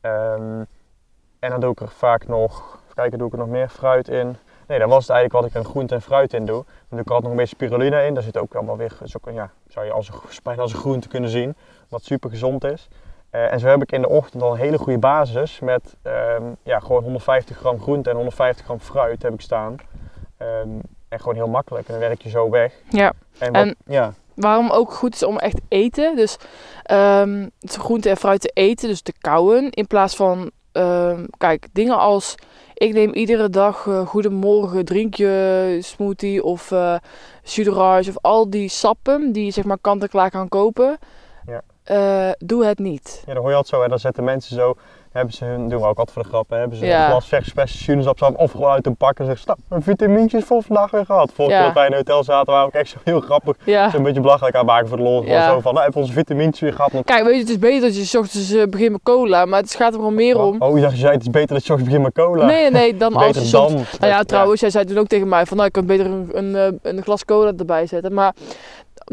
Ehm, 0.00 0.64
en 1.38 1.50
dan 1.50 1.60
doe 1.60 1.70
ik 1.70 1.80
er 1.80 1.88
vaak 1.88 2.26
nog, 2.26 2.80
even 2.82 2.94
kijken, 2.94 3.18
doe 3.18 3.26
ik 3.26 3.32
er 3.32 3.38
nog 3.38 3.48
meer 3.48 3.68
fruit 3.68 4.08
in. 4.08 4.36
Nee, 4.72 4.80
dat 4.80 4.90
was 4.90 5.06
het 5.06 5.16
eigenlijk 5.16 5.44
wat 5.44 5.54
ik 5.54 5.64
er 5.64 5.70
groente 5.70 5.94
en 5.94 6.02
fruit 6.02 6.32
in 6.34 6.46
doe. 6.46 6.64
Doe 6.88 7.00
ik 7.00 7.04
altijd 7.06 7.22
nog 7.22 7.30
een 7.30 7.36
beetje 7.36 7.54
spirulina 7.56 7.98
in. 8.00 8.14
Daar 8.14 8.22
zit 8.22 8.38
ook 8.38 8.54
allemaal 8.54 8.76
weer, 8.76 8.98
is 9.02 9.16
ook, 9.16 9.26
een- 9.26 9.34
ja, 9.34 9.50
zou 9.68 9.86
je 9.86 9.92
als 9.92 10.08
een, 10.08 10.14
bijna 10.42 10.62
als 10.62 10.72
een 10.72 10.78
groente 10.78 11.08
kunnen 11.08 11.30
zien, 11.30 11.54
wat 11.88 12.04
super 12.04 12.30
gezond 12.30 12.64
is. 12.64 12.88
Eh, 13.30 13.52
en 13.52 13.60
zo 13.60 13.66
heb 13.68 13.82
ik 13.82 13.92
in 13.92 14.00
de 14.02 14.08
ochtend 14.08 14.42
al 14.42 14.52
een 14.52 14.58
hele 14.58 14.78
goede 14.78 14.98
basis 14.98 15.60
met 15.60 15.96
ehm, 16.02 16.42
ja, 16.62 16.78
gewoon 16.80 17.02
150 17.02 17.56
gram 17.56 17.80
groente 17.80 18.10
en 18.10 18.16
150 18.16 18.64
gram 18.64 18.80
fruit 18.80 19.22
heb 19.22 19.32
ik 19.32 19.40
staan. 19.40 19.76
Ehm, 20.36 20.68
en 21.08 21.18
gewoon 21.20 21.34
heel 21.34 21.48
makkelijk. 21.48 21.86
En 21.86 21.92
dan 21.92 22.02
werk 22.02 22.22
je 22.22 22.28
zo 22.28 22.50
weg. 22.50 22.72
Ja. 22.90 23.12
En, 23.38 23.52
wat, 23.52 23.62
En- 23.62 23.76
ja, 23.86 24.12
Waarom 24.34 24.70
ook 24.70 24.92
goed 24.92 25.14
is 25.14 25.22
om 25.22 25.38
echt 25.38 25.60
eten. 25.68 26.16
Dus 26.16 26.36
ehm 26.82 27.48
groente 27.60 28.08
en 28.10 28.16
fruit 28.16 28.40
te 28.40 28.50
eten, 28.54 28.88
dus 28.88 29.02
te 29.02 29.12
kauwen. 29.20 29.70
In 29.70 29.86
plaats 29.86 30.16
van, 30.16 30.50
kijk, 31.38 31.68
dingen 31.72 31.98
als... 31.98 32.34
Ik 32.82 32.92
neem 32.92 33.12
iedere 33.12 33.48
dag 33.50 33.86
eh, 33.86 34.06
goedemorgen, 34.06 34.84
drink 34.84 35.14
je 35.14 35.78
smoothie 35.80 36.42
of 36.44 36.70
eh 36.70 36.96
jus 37.42 37.64
d'orange 37.64 38.08
of 38.08 38.18
al 38.20 38.50
die 38.50 38.68
sappen 38.68 39.32
die 39.32 39.44
je 39.44 39.50
zeg 39.50 39.64
maar 39.64 39.78
kant-en-klaar 39.80 40.30
kan 40.30 40.48
kopen. 40.48 40.98
Ja. 41.46 41.62
Eh, 41.82 42.32
doe 42.38 42.64
het 42.64 42.78
niet. 42.78 43.22
ja, 43.26 43.32
dan 43.32 43.42
hoor 43.42 43.50
je 43.50 43.56
altijd 43.56 43.74
zo. 43.74 43.82
En 43.82 43.88
dan 43.88 43.98
zetten 43.98 44.24
mensen 44.24 44.56
zo, 44.56 44.74
hebben 45.12 45.34
ze 45.34 45.44
hun, 45.44 45.68
doen 45.68 45.80
we 45.80 45.86
ook 45.86 45.98
altijd 45.98 46.10
voor 46.12 46.22
de 46.22 46.28
grap, 46.28 46.50
hè, 46.50 46.56
hebben 46.56 46.78
ze 46.78 46.86
Ja. 46.86 47.04
een 47.04 47.10
glas 47.10 47.26
verse 47.28 47.78
sinaasappelsap 47.78 48.38
of 48.38 48.50
gewoon 48.50 48.70
uit 48.70 48.86
een 48.86 48.96
pak 48.96 49.18
en 49.18 49.24
zeggen, 49.26 49.46
nou, 49.46 49.58
een 49.68 49.82
vitamintjes 49.82 50.44
voor 50.44 50.62
vandaag 50.62 50.90
weer 50.90 51.04
gehad. 51.06 51.30
Vorige 51.34 51.54
Ja. 51.54 51.58
keer 51.58 51.66
dat 51.66 51.76
wij 51.76 51.86
in 51.86 51.92
een 51.92 51.98
hotel 51.98 52.24
zaten, 52.24 52.52
waren 52.52 52.68
we 52.70 52.74
ook 52.74 52.80
echt 52.80 52.90
zo 52.90 52.96
heel 53.04 53.20
grappig. 53.20 53.56
Ja. 53.64 53.90
Zo 53.90 53.96
een 53.96 54.02
beetje 54.02 54.20
belachelijk 54.20 54.56
aan 54.56 54.64
maken 54.66 54.88
voor 54.88 54.96
de 54.96 55.02
lol. 55.02 55.24
Ja. 55.24 55.46
zo 55.48 55.60
van, 55.60 55.72
nou, 55.72 55.84
hebben 55.84 56.00
onze 56.02 56.12
vitamintjes 56.12 56.60
weer 56.60 56.72
gehad. 56.72 56.92
Want- 56.92 57.04
Kijk, 57.04 57.24
weet 57.24 57.34
je, 57.34 57.40
het 57.40 57.48
is 57.48 57.58
beter 57.58 57.80
dat 57.80 57.96
je 57.96 58.04
's 58.04 58.14
ochtends 58.14 58.52
eh, 58.52 58.66
begint 58.66 58.90
met 58.92 59.00
cola, 59.02 59.44
maar 59.44 59.60
het 59.60 59.74
gaat 59.74 59.88
er 59.92 59.98
gewoon 59.98 60.14
meer 60.14 60.40
om. 60.40 60.56
Oh, 60.62 60.76
je 60.76 60.82
dacht, 60.82 60.94
je 60.94 61.00
zei, 61.00 61.12
het 61.12 61.22
is 61.22 61.30
beter 61.30 61.54
dat 61.54 61.66
je 61.66 61.72
ochtends 61.72 61.94
begint 61.94 62.14
met 62.14 62.24
cola. 62.26 62.46
Nee, 62.46 62.70
nee, 62.70 62.96
dan 62.96 63.14
als 63.22 63.36
je 63.36 63.44
soms... 63.44 63.72
dan. 63.72 63.84
Nou 64.00 64.12
ja, 64.12 64.22
trouwens, 64.22 64.60
jij 64.60 64.70
zei 64.70 64.84
toen 64.84 64.98
ook 64.98 65.06
tegen 65.06 65.28
mij 65.28 65.46
van, 65.46 65.56
nou, 65.56 65.68
ik 65.68 65.74
kan 65.74 65.86
beter 65.86 66.06
een, 66.06 66.28
een, 66.32 66.56
eh, 66.56 66.90
een 66.92 67.02
glas 67.02 67.24
cola 67.24 67.52
erbij 67.58 67.86
zetten. 67.86 68.14
Maar 68.14 68.34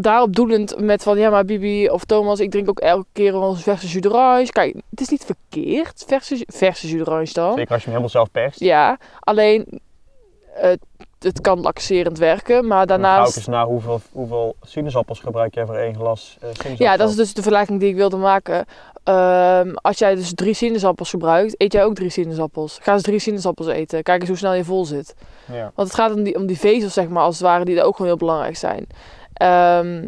daarop 0.01 0.35
doelend 0.35 0.79
met 0.79 1.03
van, 1.03 1.17
ja, 1.17 1.29
maar 1.29 1.45
Bibi 1.45 1.89
of 1.89 2.03
Thomas, 2.03 2.39
ik 2.39 2.51
drink 2.51 2.69
ook 2.69 2.79
elke 2.79 3.07
keer 3.11 3.35
onze 3.35 3.63
verse 3.63 3.87
jus 3.87 4.01
d'orange. 4.01 4.51
Kijk, 4.51 4.75
het 4.89 5.01
is 5.01 5.09
niet 5.09 5.25
verkeerd, 5.25 6.03
verse, 6.07 6.43
verse 6.47 6.87
jus 6.87 7.03
d'orange 7.03 7.33
dan. 7.33 7.53
Zeker 7.53 7.73
als 7.73 7.83
je 7.83 7.89
hem 7.89 7.99
helemaal 7.99 8.09
zelf 8.09 8.31
perst. 8.31 8.59
Ja, 8.59 8.97
alleen 9.19 9.81
het, 10.53 10.79
het 11.19 11.41
kan 11.41 11.59
laxerend 11.59 12.17
werken, 12.17 12.67
maar 12.67 12.85
daarnaast... 12.85 13.37
eens 13.37 13.47
na 13.47 13.65
hoeveel, 13.65 14.01
hoeveel 14.11 14.55
sinaasappels 14.61 15.19
gebruik 15.19 15.53
jij 15.53 15.65
voor 15.65 15.75
één 15.75 15.95
glas 15.95 16.37
sinaasappelsap. 16.39 16.77
Ja, 16.77 16.97
dat 16.97 17.09
is 17.09 17.15
dus 17.15 17.33
de 17.33 17.41
vergelijking 17.41 17.79
die 17.79 17.89
ik 17.89 17.95
wilde 17.95 18.17
maken. 18.17 18.65
Ehm, 19.03 19.73
als 19.75 19.97
jij 19.97 20.15
dus 20.15 20.33
drie 20.33 20.53
sinaasappels 20.53 21.09
gebruikt, 21.09 21.55
eet 21.57 21.73
jij 21.73 21.83
ook 21.83 21.95
drie 21.95 22.09
sinaasappels. 22.09 22.79
Ga 22.81 22.93
eens 22.93 23.01
drie 23.01 23.19
sinaasappels 23.19 23.67
eten. 23.67 24.03
Kijk 24.03 24.19
eens 24.19 24.29
hoe 24.29 24.37
snel 24.37 24.53
je 24.53 24.63
vol 24.63 24.85
zit. 24.85 25.15
Ja. 25.45 25.71
Want 25.75 25.87
het 25.87 25.93
gaat 25.93 26.13
om 26.13 26.23
die, 26.23 26.35
om 26.35 26.45
die 26.45 26.59
vezels, 26.59 26.93
zeg 26.93 27.07
maar, 27.07 27.23
als 27.23 27.37
het 27.37 27.47
ware, 27.47 27.65
die 27.65 27.77
er 27.79 27.83
ook 27.83 27.95
gewoon 27.95 28.11
heel 28.11 28.19
belangrijk 28.19 28.57
zijn. 28.57 28.87
Ehm, 29.39 30.07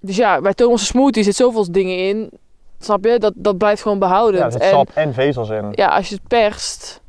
dus 0.00 0.16
ja, 0.16 0.40
bij 0.40 0.54
Thomas' 0.54 0.86
smoothie 0.86 1.22
zit 1.22 1.36
zoveel 1.36 1.72
dingen 1.72 1.98
in. 1.98 2.30
Snap 2.78 3.04
je? 3.04 3.18
Dat, 3.18 3.32
dat 3.36 3.58
blijft 3.58 3.82
gewoon 3.82 3.98
behoudend. 3.98 4.38
Ja, 4.38 4.44
er 4.44 4.52
zit 4.52 4.60
en 4.60 4.68
sap 4.70 4.90
en 4.94 5.14
vezels 5.14 5.48
in. 5.50 5.68
ja, 5.72 5.88
als 5.88 6.08
je 6.08 6.14
het 6.14 6.28
perst, 6.28 7.00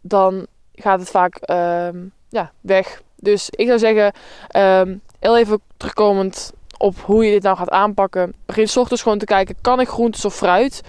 dan 0.00 0.46
gaat 0.74 1.00
het 1.00 1.10
vaak 1.10 1.36
ehm, 1.36 1.96
ja, 2.28 2.52
weg. 2.60 3.02
Dus 3.16 3.50
ik 3.50 3.66
zou 3.66 3.78
zeggen, 3.78 4.12
ehm, 4.48 4.96
heel 5.18 5.38
even 5.38 5.60
terugkomend 5.76 6.52
op 6.78 6.98
hoe 7.00 7.24
je 7.24 7.30
dit 7.32 7.42
nou 7.42 7.56
gaat 7.56 7.70
aanpakken. 7.70 8.34
Begin 8.46 8.68
's 8.68 8.76
ochtends 8.76 9.02
gewoon 9.02 9.18
te 9.18 9.24
kijken, 9.24 9.56
kan 9.60 9.80
ik 9.80 9.88
groentes 9.88 10.24
of 10.24 10.34
fruit 10.34 10.82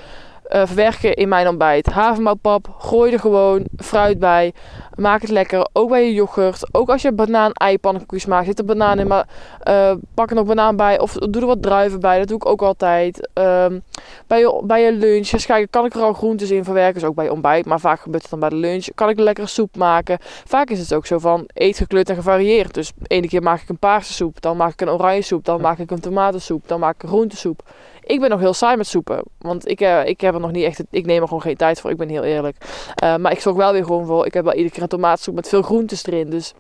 eh, 0.51 0.65
verwerken 0.65 1.13
in 1.13 1.29
mijn 1.29 1.47
ontbijt? 1.47 1.85
Havermoutpap, 1.85 2.67
gooi 2.77 3.11
er 3.11 3.19
gewoon 3.19 3.65
fruit 3.77 4.19
bij. 4.19 4.53
Maak 4.95 5.21
het 5.21 5.29
lekker, 5.29 5.67
ook 5.73 5.89
bij 5.89 6.05
je 6.05 6.13
yoghurt. 6.13 6.67
Ook 6.71 6.89
als 6.89 7.01
je 7.01 7.11
banaan 7.11 7.51
eipannenkoekjes 7.51 8.25
maakt, 8.25 8.45
zit 8.45 8.59
er 8.59 8.65
banaan 8.65 8.99
in, 8.99 9.07
maar 9.07 9.27
eh, 9.59 9.91
pak 10.13 10.29
er 10.29 10.35
nog 10.35 10.45
banaan 10.45 10.75
bij. 10.75 10.99
Of 10.99 11.13
doe 11.13 11.41
er 11.41 11.47
wat 11.47 11.61
druiven 11.61 11.99
bij, 11.99 12.19
dat 12.19 12.27
doe 12.27 12.37
ik 12.37 12.45
ook 12.45 12.61
altijd. 12.61 13.29
Ehm, 13.33 13.79
bij, 14.27 14.39
je, 14.39 14.61
bij 14.63 14.83
je 14.83 14.91
lunch, 14.91 15.29
kijken, 15.29 15.69
kan 15.69 15.85
ik 15.85 15.93
er 15.93 16.01
al 16.01 16.13
groentes 16.13 16.51
in 16.51 16.63
verwerken? 16.63 16.93
Dus 16.93 17.03
ook 17.03 17.15
bij 17.15 17.25
je 17.25 17.31
ontbijt, 17.31 17.65
maar 17.65 17.79
vaak 17.79 17.99
gebeurt 17.99 18.21
het 18.21 18.31
dan 18.31 18.39
bij 18.39 18.49
de 18.49 18.55
lunch. 18.55 18.87
Kan 18.95 19.09
ik 19.09 19.17
een 19.17 19.23
lekkere 19.23 19.47
soep 19.47 19.77
maken? 19.77 20.17
Vaak 20.45 20.69
is 20.69 20.79
het 20.79 20.93
ook 20.93 21.05
zo 21.05 21.19
van, 21.19 21.43
eet 21.53 21.77
gekleurd 21.77 22.09
en 22.09 22.15
gevarieerd. 22.15 22.73
Dus 22.73 22.91
de 22.95 23.07
ene 23.07 23.27
keer 23.27 23.43
maak 23.43 23.61
ik 23.61 23.69
een 23.69 23.77
paarse 23.77 24.13
soep, 24.13 24.41
dan 24.41 24.57
maak 24.57 24.71
ik 24.71 24.81
een 24.81 24.89
oranje 24.89 25.21
soep, 25.21 25.45
dan 25.45 25.61
maak 25.61 25.77
ik 25.77 25.91
een 25.91 25.99
tomatensoep, 25.99 26.67
dan 26.67 26.79
maak 26.79 26.95
ik 26.95 27.03
een 27.03 27.09
groentesoep. 27.09 27.63
Ik 28.11 28.19
ben 28.19 28.29
nog 28.29 28.39
heel 28.39 28.53
saai 28.53 28.77
met 28.77 28.87
soepen, 28.87 29.23
want 29.37 29.67
ik, 29.67 29.81
eh, 29.81 30.05
ik 30.05 30.21
heb 30.21 30.33
er 30.33 30.39
nog 30.39 30.51
niet 30.51 30.63
echt, 30.63 30.83
ik 30.89 31.05
neem 31.05 31.21
er 31.21 31.27
gewoon 31.27 31.41
geen 31.41 31.55
tijd 31.57 31.79
voor, 31.81 31.89
ik 31.91 31.97
ben 31.97 32.09
heel 32.09 32.23
eerlijk. 32.23 32.57
Eh, 32.95 33.15
maar 33.15 33.31
ik 33.31 33.39
zorg 33.39 33.55
wel 33.55 33.71
weer 33.71 33.85
gewoon 33.85 34.05
voor, 34.05 34.25
ik 34.25 34.33
heb 34.33 34.43
wel 34.43 34.53
iedere 34.53 34.73
keer 34.73 34.81
een 34.83 34.87
tomatensoep 34.89 35.35
met 35.35 35.47
veel 35.49 35.61
groentes 35.61 36.05
erin. 36.05 36.29
Dus 36.29 36.53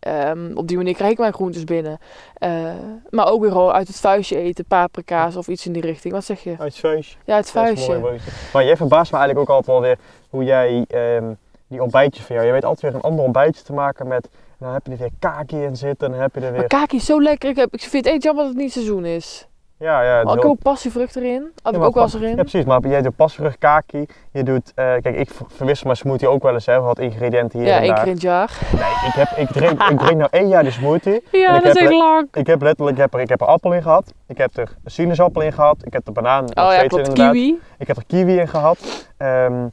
ehm, 0.00 0.50
op 0.54 0.68
die 0.68 0.76
manier 0.76 0.94
krijg 0.94 1.12
ik 1.12 1.18
mijn 1.18 1.32
groentes 1.32 1.64
binnen. 1.64 1.98
Eh, 2.34 2.72
maar 3.10 3.26
ook 3.30 3.40
weer 3.40 3.50
gewoon 3.50 3.72
uit 3.72 3.88
het 3.88 4.00
vuistje 4.00 4.36
eten, 4.36 4.64
paprika's 4.64 5.36
of 5.36 5.48
iets 5.48 5.66
in 5.66 5.72
die 5.72 5.82
richting. 5.82 6.14
Wat 6.14 6.24
zeg 6.24 6.42
je? 6.42 6.50
Uit 6.50 6.60
het 6.72 6.78
vuistje. 6.78 7.16
Ja, 7.24 7.36
het 7.36 7.52
mooi, 7.54 7.66
vuistje. 7.66 7.98
Bootje. 7.98 8.30
Maar 8.52 8.64
jij 8.64 8.76
verbaast 8.76 9.12
me 9.12 9.18
eigenlijk 9.18 9.50
ook 9.50 9.56
altijd 9.56 9.76
wel 9.78 9.86
weer 9.86 9.98
hoe 10.30 10.44
jij 10.44 10.84
ehm, 10.88 11.32
die 11.66 11.82
ontbijtjes 11.82 12.24
van 12.24 12.34
jou. 12.34 12.46
Je 12.46 12.52
weet 12.52 12.64
altijd 12.64 12.92
weer 12.92 13.02
een 13.02 13.08
ander 13.08 13.24
ontbijtje 13.24 13.62
te 13.62 13.72
maken 13.72 14.06
met. 14.08 14.28
Dan 14.58 14.72
heb 14.72 14.86
je 14.86 14.92
er 14.92 14.98
weer 14.98 15.10
kaki 15.18 15.56
in 15.62 15.76
zitten. 15.76 16.06
En 16.06 16.12
dan 16.12 16.22
heb 16.22 16.34
je 16.34 16.40
er 16.40 16.50
Maar 16.50 16.58
weer. 16.58 16.68
kaki 16.68 16.96
is 16.96 17.04
zo 17.04 17.22
lekker. 17.22 17.50
Ik, 17.50 17.56
heb, 17.56 17.72
ik 17.74 17.80
vind 17.80 18.04
het 18.04 18.14
echt 18.14 18.22
jammer 18.22 18.44
dat 18.44 18.52
het 18.52 18.62
niet 18.62 18.72
seizoen 18.72 19.04
is. 19.04 19.48
Ja, 19.80 20.02
ja. 20.02 20.22
Oh, 20.22 20.34
ik 20.34 20.44
ook 20.44 20.58
passievrucht 20.58 21.16
erin. 21.16 21.42
Had 21.42 21.52
Ja, 21.62 21.70
ik 21.70 21.76
maar 21.78 21.86
ook 21.86 21.94
wel 21.94 22.02
eens 22.02 22.14
erin. 22.14 22.28
Ja, 22.28 22.34
precies. 22.42 22.64
Maar 22.64 22.86
jij 22.88 23.02
doet 23.02 23.16
pasvrucht 23.16 23.58
kaki. 23.58 24.06
Je 24.32 24.42
doet. 24.42 24.72
eh, 24.74 24.84
kijk, 24.84 25.16
ik 25.16 25.30
ver- 25.30 25.46
verwissel 25.48 25.86
mijn 25.86 25.98
smoothie 25.98 26.28
ook 26.28 26.42
wel 26.42 26.52
eens. 26.52 26.66
Hè, 26.66 26.80
wat 26.80 26.98
ingrediënten 26.98 27.58
hier 27.58 27.68
Ja, 27.68 27.76
en 27.76 27.82
één 27.82 27.94
keer 27.94 28.06
in 28.06 28.12
het 28.12 28.20
jaar. 28.22 28.58
Nee, 28.72 28.80
ik, 29.08 29.12
heb, 29.14 29.28
ik, 29.38 29.48
drink, 29.48 29.82
ik 29.82 29.98
drink 29.98 30.16
nou 30.18 30.28
één 30.30 30.48
jaar 30.48 30.62
die 30.62 30.72
smoothie. 30.72 31.22
Ja, 31.32 31.52
dat 31.58 31.64
is 31.76 31.82
echt 31.82 31.92
lang. 31.92 32.28
Ik 32.32 32.46
heb 32.46 32.62
letterlijk 32.62 32.96
ik 32.96 33.02
heb 33.02 33.14
er, 33.14 33.20
ik 33.20 33.28
heb 33.28 33.40
er 33.40 33.46
appel 33.46 33.72
in 33.72 33.82
gehad. 33.82 34.12
Ik 34.26 34.38
heb 34.38 34.56
er 34.56 34.76
sinaasappel 34.84 35.42
in 35.42 35.52
gehad. 35.52 35.76
Ik 35.86 35.92
heb 35.92 36.06
er 36.06 36.12
banaan 36.12 36.44
Oh 36.44 36.48
ja, 36.54 36.78
klopt. 36.78 36.92
in 36.92 36.98
inderdaad. 36.98 37.32
Kiwi. 37.32 37.58
Ik 37.78 37.86
heb 37.86 37.96
er 37.96 38.04
kiwi 38.06 38.38
in 38.38 38.48
gehad. 38.48 39.06
Ehm, 39.16 39.66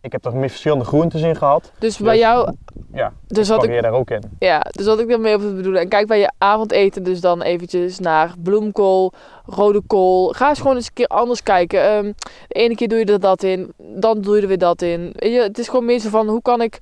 ik 0.00 0.12
heb 0.12 0.24
er 0.24 0.32
verschillende 0.32 0.84
groentes 0.84 1.22
in 1.22 1.36
gehad. 1.36 1.72
Dus 1.78 1.98
bij 1.98 2.12
Dus- 2.12 2.20
jou, 2.20 2.54
Ja, 2.94 3.12
dus 3.26 3.48
ik 3.48 3.56
wat 3.56 3.64
ik, 3.64 3.82
daar 3.82 3.92
ook 3.92 4.10
in. 4.10 4.22
ja, 4.38 4.60
dus 4.70 4.86
wat 4.86 5.00
ik 5.00 5.08
daarmee 5.08 5.34
op 5.34 5.40
te 5.40 5.52
bedoelen. 5.54 5.80
En 5.80 5.88
kijk 5.88 6.06
bij 6.06 6.18
je 6.18 6.30
avondeten 6.38 7.02
dus 7.02 7.20
dan 7.20 7.42
eventjes 7.42 7.98
naar 7.98 8.34
bloemkool, 8.42 9.12
rode 9.46 9.82
kool. 9.86 10.28
Ga 10.28 10.48
eens 10.48 10.60
gewoon 10.60 10.76
eens 10.76 10.86
een 10.86 10.92
keer 10.92 11.06
anders 11.06 11.42
kijken. 11.42 11.82
Ehm, 11.82 12.12
de 12.48 12.54
ene 12.54 12.74
keer 12.74 12.88
doe 12.88 12.98
je 12.98 13.04
er 13.04 13.20
dat 13.20 13.42
in, 13.42 13.72
dan 13.76 14.20
doe 14.20 14.36
je 14.36 14.42
er 14.42 14.48
weer 14.48 14.58
dat 14.58 14.82
in. 14.82 15.12
Weet 15.14 15.32
je, 15.32 15.40
het 15.40 15.58
is 15.58 15.68
gewoon 15.68 15.84
meer 15.84 15.98
zo 15.98 16.08
van, 16.08 16.28
hoe 16.28 16.42
kan 16.42 16.62
ik 16.62 16.78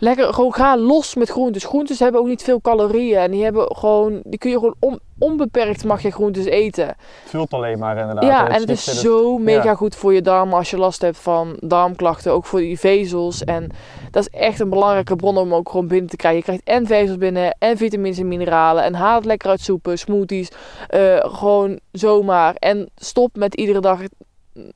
lekker, 0.00 0.34
gewoon 0.34 0.54
ga 0.54 0.76
los 0.76 1.14
met 1.14 1.28
groentes. 1.30 1.64
Groentes 1.64 1.98
hebben 1.98 2.20
ook 2.20 2.26
niet 2.26 2.42
veel 2.42 2.60
calorieën. 2.60 3.18
En 3.18 3.30
die 3.30 3.42
hebben 3.44 3.76
gewoon, 3.76 4.20
die 4.24 4.38
kun 4.38 4.50
je 4.50 4.56
gewoon 4.58 4.74
on- 4.80 5.00
onbeperkt 5.18 5.84
mag 5.84 6.02
je 6.02 6.10
groentes 6.10 6.44
eten. 6.44 6.96
Vult 7.24 7.52
alleen 7.52 7.78
maar 7.78 7.98
inderdaad. 7.98 8.24
Ja, 8.24 8.48
en 8.48 8.60
het 8.60 8.70
is 8.70 8.84
zo 9.00 9.38
mega 9.38 9.64
ja. 9.64 9.74
goed 9.74 9.96
voor 9.96 10.14
je 10.14 10.22
darmen 10.22 10.56
als 10.56 10.70
je 10.70 10.78
last 10.78 11.00
hebt 11.02 11.18
van 11.18 11.56
darmklachten. 11.60 12.32
Ook 12.32 12.46
voor 12.46 12.62
je 12.62 12.78
vezels. 12.78 13.44
En 13.44 13.70
dat 14.10 14.22
is 14.30 14.40
echt 14.40 14.60
een 14.60 14.70
belangrijke 14.70 15.16
bron 15.16 15.36
om 15.36 15.54
ook 15.54 15.68
gewoon 15.70 15.88
binnen 15.88 16.10
te 16.10 16.16
krijgen. 16.16 16.38
Je 16.38 16.44
krijgt 16.44 16.64
en 16.64 16.86
vezels 16.86 17.18
binnen, 17.18 17.56
en 17.58 17.76
vitamines 17.76 18.18
en 18.18 18.28
mineralen. 18.28 18.82
En 18.84 18.94
haal 18.94 19.14
het 19.16 19.24
lekker 19.24 19.50
uit 19.50 19.60
soepen, 19.60 19.98
smoothies. 19.98 20.48
eh, 20.88 21.16
gewoon 21.20 21.78
zomaar. 21.92 22.54
En 22.54 22.88
stop 22.96 23.36
met 23.36 23.54
iedere 23.54 23.80
dag 23.80 24.00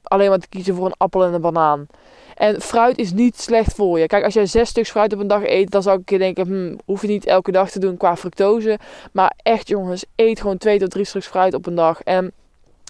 alleen 0.03 0.29
maar 0.29 0.39
te 0.39 0.49
kiezen 0.49 0.75
voor 0.75 0.87
een 0.87 0.95
appel 0.97 1.25
en 1.25 1.33
een 1.33 1.41
banaan. 1.41 1.87
En 2.35 2.61
fruit 2.61 2.99
is 2.99 3.13
niet 3.13 3.41
slecht 3.41 3.75
voor 3.75 3.99
je. 3.99 4.07
Kijk, 4.07 4.25
als 4.25 4.35
jij 4.35 4.47
zes 4.47 4.69
stuks 4.69 4.91
fruit 4.91 5.13
op 5.13 5.19
een 5.19 5.27
dag 5.27 5.45
eet, 5.45 5.71
dan 5.71 5.83
zou 5.83 5.99
ik 5.99 6.05
keer 6.05 6.19
denken, 6.19 6.47
hmm, 6.47 6.79
hoef 6.85 7.03
je 7.03 7.09
niet 7.09 7.27
elke 7.27 7.53
dag 7.53 7.71
te 7.71 7.79
doen 7.79 7.97
qua 7.97 8.17
fructose. 8.17 8.79
Maar 9.13 9.33
echt 9.43 9.69
jongens, 9.69 10.05
eet 10.17 10.41
gewoon 10.41 10.59
twee 10.59 10.79
tot 10.79 10.91
drie 10.91 11.05
stuks 11.05 11.27
fruit 11.27 11.55
op 11.55 11.67
een 11.67 11.75
dag. 11.75 12.03
En 12.03 12.33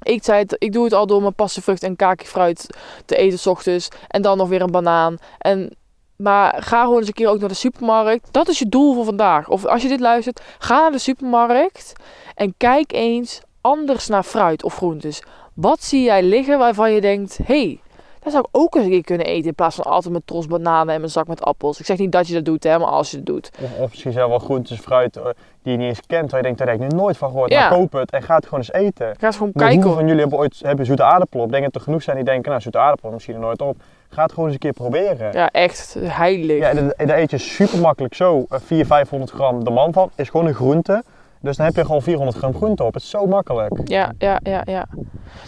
ik, 0.02 0.24
zei 0.24 0.38
het, 0.38 0.56
ik 0.58 0.72
doe 0.72 0.84
het 0.84 0.92
al 0.92 1.06
door 1.06 1.20
mijn 1.20 1.34
passievrucht 1.34 1.82
en 1.82 1.96
kakifruit 1.96 2.66
te 3.04 3.16
eten 3.16 3.38
's 3.38 3.46
ochtends. 3.46 3.88
En 4.08 4.22
dan 4.22 4.36
nog 4.36 4.48
weer 4.48 4.62
een 4.62 4.70
banaan. 4.70 5.16
En, 5.38 5.76
maar 6.16 6.62
ga 6.62 6.82
gewoon 6.82 6.98
eens 6.98 7.06
een 7.06 7.12
keer 7.12 7.28
ook 7.28 7.40
naar 7.40 7.48
de 7.48 7.54
supermarkt. 7.54 8.28
Dat 8.30 8.48
is 8.48 8.58
je 8.58 8.68
doel 8.68 8.94
voor 8.94 9.04
vandaag. 9.04 9.48
Of 9.48 9.64
als 9.64 9.82
je 9.82 9.88
dit 9.88 10.00
luistert, 10.00 10.40
ga 10.58 10.80
naar 10.80 10.92
de 10.92 10.98
supermarkt. 10.98 11.92
En 12.34 12.54
kijk 12.56 12.92
eens 12.92 13.40
anders 13.60 14.06
naar 14.06 14.22
fruit 14.22 14.62
of 14.62 14.76
groentes. 14.76 15.22
Wat 15.54 15.82
zie 15.82 16.02
jij 16.02 16.22
liggen 16.22 16.58
waarvan 16.58 16.92
je 16.92 17.00
denkt, 17.00 17.38
hé, 17.44 17.44
hey, 17.44 17.80
dat 18.24 18.32
zou 18.32 18.44
ik 18.44 18.60
ook 18.60 18.74
eens 18.74 18.84
een 18.84 18.90
keer 18.90 19.04
kunnen 19.04 19.26
eten. 19.26 19.48
In 19.48 19.54
plaats 19.54 19.76
van 19.76 19.84
altijd 19.84 20.12
met 20.12 20.26
tros 20.26 20.46
bananen 20.46 20.94
en 20.94 21.00
mijn 21.00 21.12
zak 21.12 21.26
met 21.26 21.42
appels. 21.42 21.80
Ik 21.80 21.86
zeg 21.86 21.98
niet 21.98 22.12
dat 22.12 22.26
je 22.26 22.34
dat 22.34 22.44
doet, 22.44 22.64
hè, 22.64 22.78
maar 22.78 22.88
als 22.88 23.10
je 23.10 23.16
het 23.16 23.26
doet. 23.26 23.50
Of, 23.62 23.78
of 23.78 23.90
misschien 23.90 24.12
zelf 24.12 24.28
wel 24.28 24.38
groentes, 24.38 24.78
fruit 24.78 25.16
eh, 25.16 25.24
die 25.62 25.72
je 25.72 25.78
niet 25.78 25.88
eens 25.88 26.00
kent. 26.06 26.30
Waar 26.30 26.40
je 26.40 26.46
denkt, 26.46 26.58
daar 26.58 26.68
heb 26.68 26.80
ik 26.80 26.90
nog 26.90 27.00
nooit 27.00 27.16
van 27.16 27.30
gehoord. 27.30 27.50
Ja. 27.50 27.60
Maar 27.68 27.78
koop 27.78 27.92
het 27.92 28.10
en 28.10 28.22
ga 28.22 28.34
het 28.34 28.44
gewoon 28.44 28.60
eens 28.60 28.72
eten. 28.72 29.14
Ga 29.18 29.26
eens 29.26 29.36
gewoon 29.36 29.52
Maar 29.54 29.62
kijken. 29.64 29.82
Hoeveel 29.82 29.98
van 30.00 30.06
jullie 30.06 30.20
hebben 30.20 30.38
ooit 30.38 30.60
hebben 30.62 30.86
zoete 30.86 31.02
aardappelen 31.02 31.44
op? 31.44 31.50
Denk 31.50 31.64
dat 31.64 31.74
er 31.74 31.80
genoeg 31.80 32.02
zijn 32.02 32.16
die 32.16 32.24
denken, 32.24 32.50
nou 32.50 32.62
zoete 32.62 32.78
aardappelen 32.78 33.12
misschien 33.12 33.34
er 33.34 33.40
nooit 33.40 33.60
op. 33.60 33.76
Ga 34.08 34.22
het 34.22 34.32
gewoon 34.32 34.44
eens 34.44 34.54
een 34.54 34.60
keer 34.60 34.72
proberen. 34.72 35.32
Ja, 35.32 35.50
echt 35.50 35.96
heilig. 36.00 36.58
Ja, 36.58 36.70
en 36.96 37.06
daar 37.06 37.18
eet 37.18 37.30
je 37.30 37.38
super 37.38 37.78
makkelijk 37.78 38.14
zo 38.14 38.44
eh, 38.48 38.58
400, 38.64 38.86
500 38.88 39.30
gram 39.30 39.64
de 39.64 39.70
man 39.70 39.92
van. 39.92 40.10
Is 40.14 40.28
gewoon 40.28 40.46
een 40.46 40.54
groente. 40.54 41.02
Dus 41.44 41.56
dan 41.56 41.66
heb 41.66 41.74
je 41.76 41.84
gewoon 41.84 42.02
400 42.02 42.36
gram 42.38 42.54
groente 42.54 42.84
op. 42.84 42.94
Het 42.94 43.02
is 43.02 43.10
zo 43.10 43.26
makkelijk. 43.26 43.72
Ja, 43.84 44.12
ja, 44.18 44.40
ja, 44.42 44.62
ja. 44.64 44.86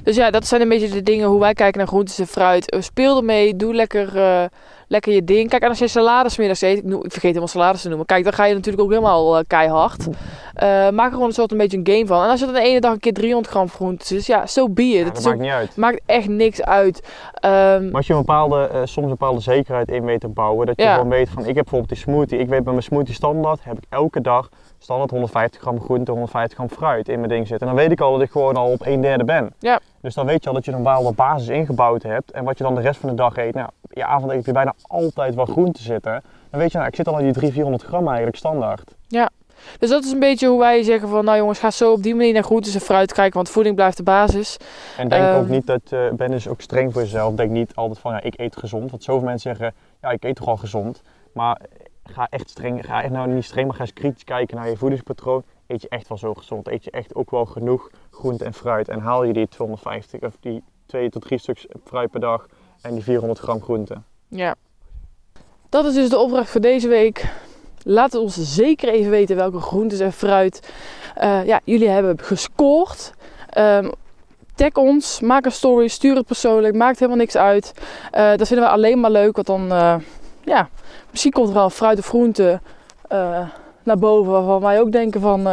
Dus 0.02 0.16
ja, 0.16 0.30
dat 0.30 0.46
zijn 0.46 0.60
een 0.60 0.68
beetje 0.68 0.88
de 0.88 1.02
dingen 1.02 1.28
hoe 1.28 1.40
wij 1.40 1.52
kijken 1.52 1.78
naar 1.78 1.86
groentes 1.88 2.18
en 2.18 2.26
fruit. 2.26 2.70
Eh, 2.70 2.80
Speel 2.80 3.16
ermee, 3.16 3.56
doe 3.56 3.74
lekker, 3.74 4.16
eh, 4.16 4.44
lekker 4.88 5.12
je 5.12 5.24
ding. 5.24 5.48
Kijk, 5.48 5.62
en 5.62 5.68
als 5.68 5.78
je 5.78 5.88
salades 5.88 6.36
middags 6.36 6.60
eet, 6.60 6.78
ik, 6.78 6.84
ik 6.84 7.00
vergeet 7.00 7.22
helemaal 7.22 7.48
salades 7.48 7.82
te 7.82 7.88
noemen. 7.88 8.06
Kijk, 8.06 8.24
dan 8.24 8.32
ga 8.32 8.44
je 8.44 8.54
natuurlijk 8.54 8.82
ook 8.82 8.90
helemaal 8.90 9.36
eh, 9.38 9.44
keihard. 9.46 10.06
Maak 10.92 11.06
er 11.06 11.12
gewoon 11.12 11.26
een 11.26 11.32
soort 11.32 11.52
een 11.52 11.58
beetje 11.58 11.78
een 11.78 11.86
game 11.86 12.06
van. 12.06 12.22
En 12.24 12.30
als 12.30 12.40
je 12.40 12.46
dan 12.46 12.54
de 12.54 12.60
ene 12.60 12.80
dag 12.80 12.92
een 12.92 13.00
keer 13.00 13.12
300 13.12 13.48
gram 13.52 13.68
groentes 13.68 14.12
is, 14.12 14.26
ja, 14.26 14.46
zo 14.46 14.60
so 14.60 14.68
be. 14.68 14.82
Ja, 14.88 15.04
dat 15.04 15.18
is 15.18 15.24
maakt 15.24 15.36
ook- 15.36 15.42
niet 15.42 15.50
uit. 15.50 15.76
maakt 15.76 16.00
echt 16.06 16.28
niks 16.28 16.62
uit. 16.62 17.08
Ehm, 17.34 17.84
Maar 17.84 17.94
als 17.94 18.06
je 18.06 18.12
een 18.12 18.18
bepaalde, 18.18 18.70
soms 18.72 18.96
een 18.96 19.08
bepaalde 19.18 19.40
zekerheid 19.40 19.90
in 19.90 20.04
weet 20.04 20.20
te 20.20 20.28
bouwen. 20.28 20.66
Dat 20.66 20.76
je 20.76 20.82
Ja. 20.82 20.94
gewoon 20.94 21.08
weet 21.10 21.28
van, 21.28 21.40
ik 21.40 21.46
heb 21.54 21.54
bijvoorbeeld 21.54 21.88
die 21.88 21.98
smoothie. 21.98 22.38
Ik 22.38 22.48
weet 22.48 22.62
bij 22.64 22.72
mijn 22.72 22.84
smoothie 22.84 23.14
standaard, 23.14 23.64
heb 23.64 23.76
ik 23.76 23.84
elke 23.88 24.20
dag 24.20 24.48
standaard 24.86 25.10
150 25.10 25.60
gram 25.60 25.80
groente, 25.80 26.10
150 26.10 26.54
gram 26.58 26.68
fruit 26.68 27.08
in 27.08 27.16
mijn 27.18 27.28
ding 27.28 27.46
zitten. 27.46 27.68
En 27.68 27.74
dan 27.74 27.82
weet 27.82 27.92
ik 27.92 28.00
al 28.00 28.12
dat 28.12 28.20
ik 28.22 28.30
gewoon 28.30 28.56
al 28.56 28.70
op 28.70 28.86
een 28.86 29.00
derde 29.00 29.24
ben. 29.24 29.52
Ja. 29.58 29.80
Dus 30.00 30.14
dan 30.14 30.26
weet 30.26 30.42
je 30.42 30.48
al 30.48 30.54
dat 30.54 30.64
je 30.64 30.70
een 30.70 30.76
bepaalde 30.82 31.12
basis 31.12 31.48
ingebouwd 31.48 32.02
hebt. 32.02 32.30
En 32.30 32.44
wat 32.44 32.58
je 32.58 32.64
dan 32.64 32.74
de 32.74 32.80
rest 32.80 33.00
van 33.00 33.08
de 33.08 33.14
dag 33.14 33.36
eet. 33.36 33.54
Nou, 33.54 33.68
je 33.90 34.04
avondeten 34.04 34.36
heb 34.36 34.46
je 34.46 34.52
bijna 34.52 34.74
altijd 34.82 35.34
wel 35.34 35.44
groente 35.46 35.82
zitten. 35.82 36.22
Dan 36.50 36.60
weet 36.60 36.70
je, 36.72 36.76
nou, 36.78 36.88
ik 36.90 36.96
zit 36.96 37.08
al 37.08 37.14
aan 37.16 37.22
die 37.22 37.32
300, 37.32 37.54
400 37.54 37.82
gram 37.82 38.06
eigenlijk 38.06 38.36
standaard. 38.36 38.94
dus 39.78 39.90
dat 39.90 40.04
is 40.04 40.12
een 40.12 40.18
beetje 40.18 40.48
hoe 40.48 40.58
wij 40.58 40.82
zeggen 40.82 41.08
van, 41.08 41.24
nou 41.24 41.36
jongens, 41.38 41.58
ga 41.58 41.70
zo 41.70 41.92
op 41.92 42.02
die 42.02 42.14
manier 42.14 42.32
naar 42.32 42.42
groentes 42.42 42.74
en 42.74 42.80
fruit 42.80 43.12
kijken. 43.12 43.34
Want 43.34 43.48
voeding 43.50 43.74
blijft 43.74 43.96
de 43.96 44.02
basis. 44.02 44.56
En 44.96 45.08
denk 45.08 45.22
Ehm. 45.24 45.36
ook 45.36 45.48
niet 45.48 45.66
dat, 45.66 45.80
eh 45.90 46.10
ben 46.12 46.30
dus 46.30 46.48
ook 46.48 46.60
streng 46.60 46.92
voor 46.92 47.02
jezelf. 47.02 47.34
Denk 47.34 47.50
niet 47.50 47.74
altijd 47.74 47.98
van, 47.98 48.12
ja, 48.12 48.22
ik 48.22 48.34
eet 48.40 48.56
gezond. 48.56 48.90
Want 48.90 49.02
zoveel 49.04 49.26
mensen 49.28 49.56
zeggen, 49.56 49.74
ja, 50.02 50.10
ik 50.10 50.24
eet 50.24 50.36
toch 50.36 50.48
al 50.48 50.56
gezond. 50.56 51.02
Maar 51.32 51.60
ga 52.12 52.26
echt 52.30 52.50
streng, 52.50 52.86
ga 52.86 53.02
echt 53.02 53.12
nou 53.12 53.28
niet 53.28 53.44
streng, 53.44 53.66
maar 53.66 53.76
ga 53.76 53.82
eens 53.82 53.92
kritisch 53.92 54.24
kijken 54.24 54.56
naar 54.56 54.68
je 54.68 54.76
voedingspatroon. 54.76 55.42
Eet 55.66 55.82
je 55.82 55.88
echt 55.88 56.08
wel 56.08 56.18
zo 56.18 56.34
gezond? 56.34 56.68
Eet 56.68 56.84
je 56.84 56.90
echt 56.90 57.14
ook 57.14 57.30
wel 57.30 57.44
genoeg 57.44 57.90
groente 58.10 58.44
en 58.44 58.54
fruit? 58.54 58.88
En 58.88 59.00
haal 59.00 59.24
je 59.24 59.32
die 59.32 59.48
250 59.48 60.20
of 60.20 60.36
die 60.40 60.62
2 60.86 61.10
tot 61.10 61.22
3 61.22 61.38
stuks 61.38 61.66
fruit 61.84 62.10
per 62.10 62.20
dag 62.20 62.46
en 62.80 62.94
die 62.94 63.02
400 63.02 63.38
gram 63.38 63.62
groente? 63.62 64.02
Ja. 64.28 64.54
Dat 65.68 65.84
is 65.84 65.94
dus 65.94 66.08
de 66.08 66.18
opdracht 66.18 66.50
voor 66.50 66.60
deze 66.60 66.88
week. 66.88 67.34
Laat 67.82 68.14
ons 68.14 68.54
zeker 68.54 68.88
even 68.88 69.10
weten 69.10 69.36
welke 69.36 69.60
groentes 69.60 70.00
en 70.00 70.12
fruit 70.12 70.72
eh, 71.16 71.46
ja, 71.46 71.60
jullie 71.64 71.88
hebben 71.88 72.18
gescoord. 72.20 73.12
Ehm, 73.50 73.90
tag 74.54 74.74
ons, 74.74 75.20
maak 75.20 75.44
een 75.44 75.52
story, 75.52 75.88
stuur 75.88 76.16
het 76.16 76.26
persoonlijk, 76.26 76.74
maakt 76.74 76.98
helemaal 76.98 77.18
niks 77.18 77.36
uit. 77.36 77.72
Eh, 78.10 78.36
dat 78.36 78.46
vinden 78.46 78.66
we 78.66 78.72
alleen 78.72 79.00
maar 79.00 79.10
leuk, 79.10 79.34
want 79.36 79.46
dan, 79.46 79.72
eh, 79.72 79.96
ja, 80.46 80.68
misschien 81.10 81.32
komt 81.32 81.48
er 81.48 81.54
wel 81.54 81.64
een 81.64 81.70
fruit 81.70 81.98
of 81.98 82.06
groente 82.06 82.60
eh, 83.08 83.40
naar 83.82 83.98
boven 83.98 84.32
waarvan 84.32 84.60
wij 84.60 84.80
ook 84.80 84.92
denken 84.92 85.20
van, 85.20 85.46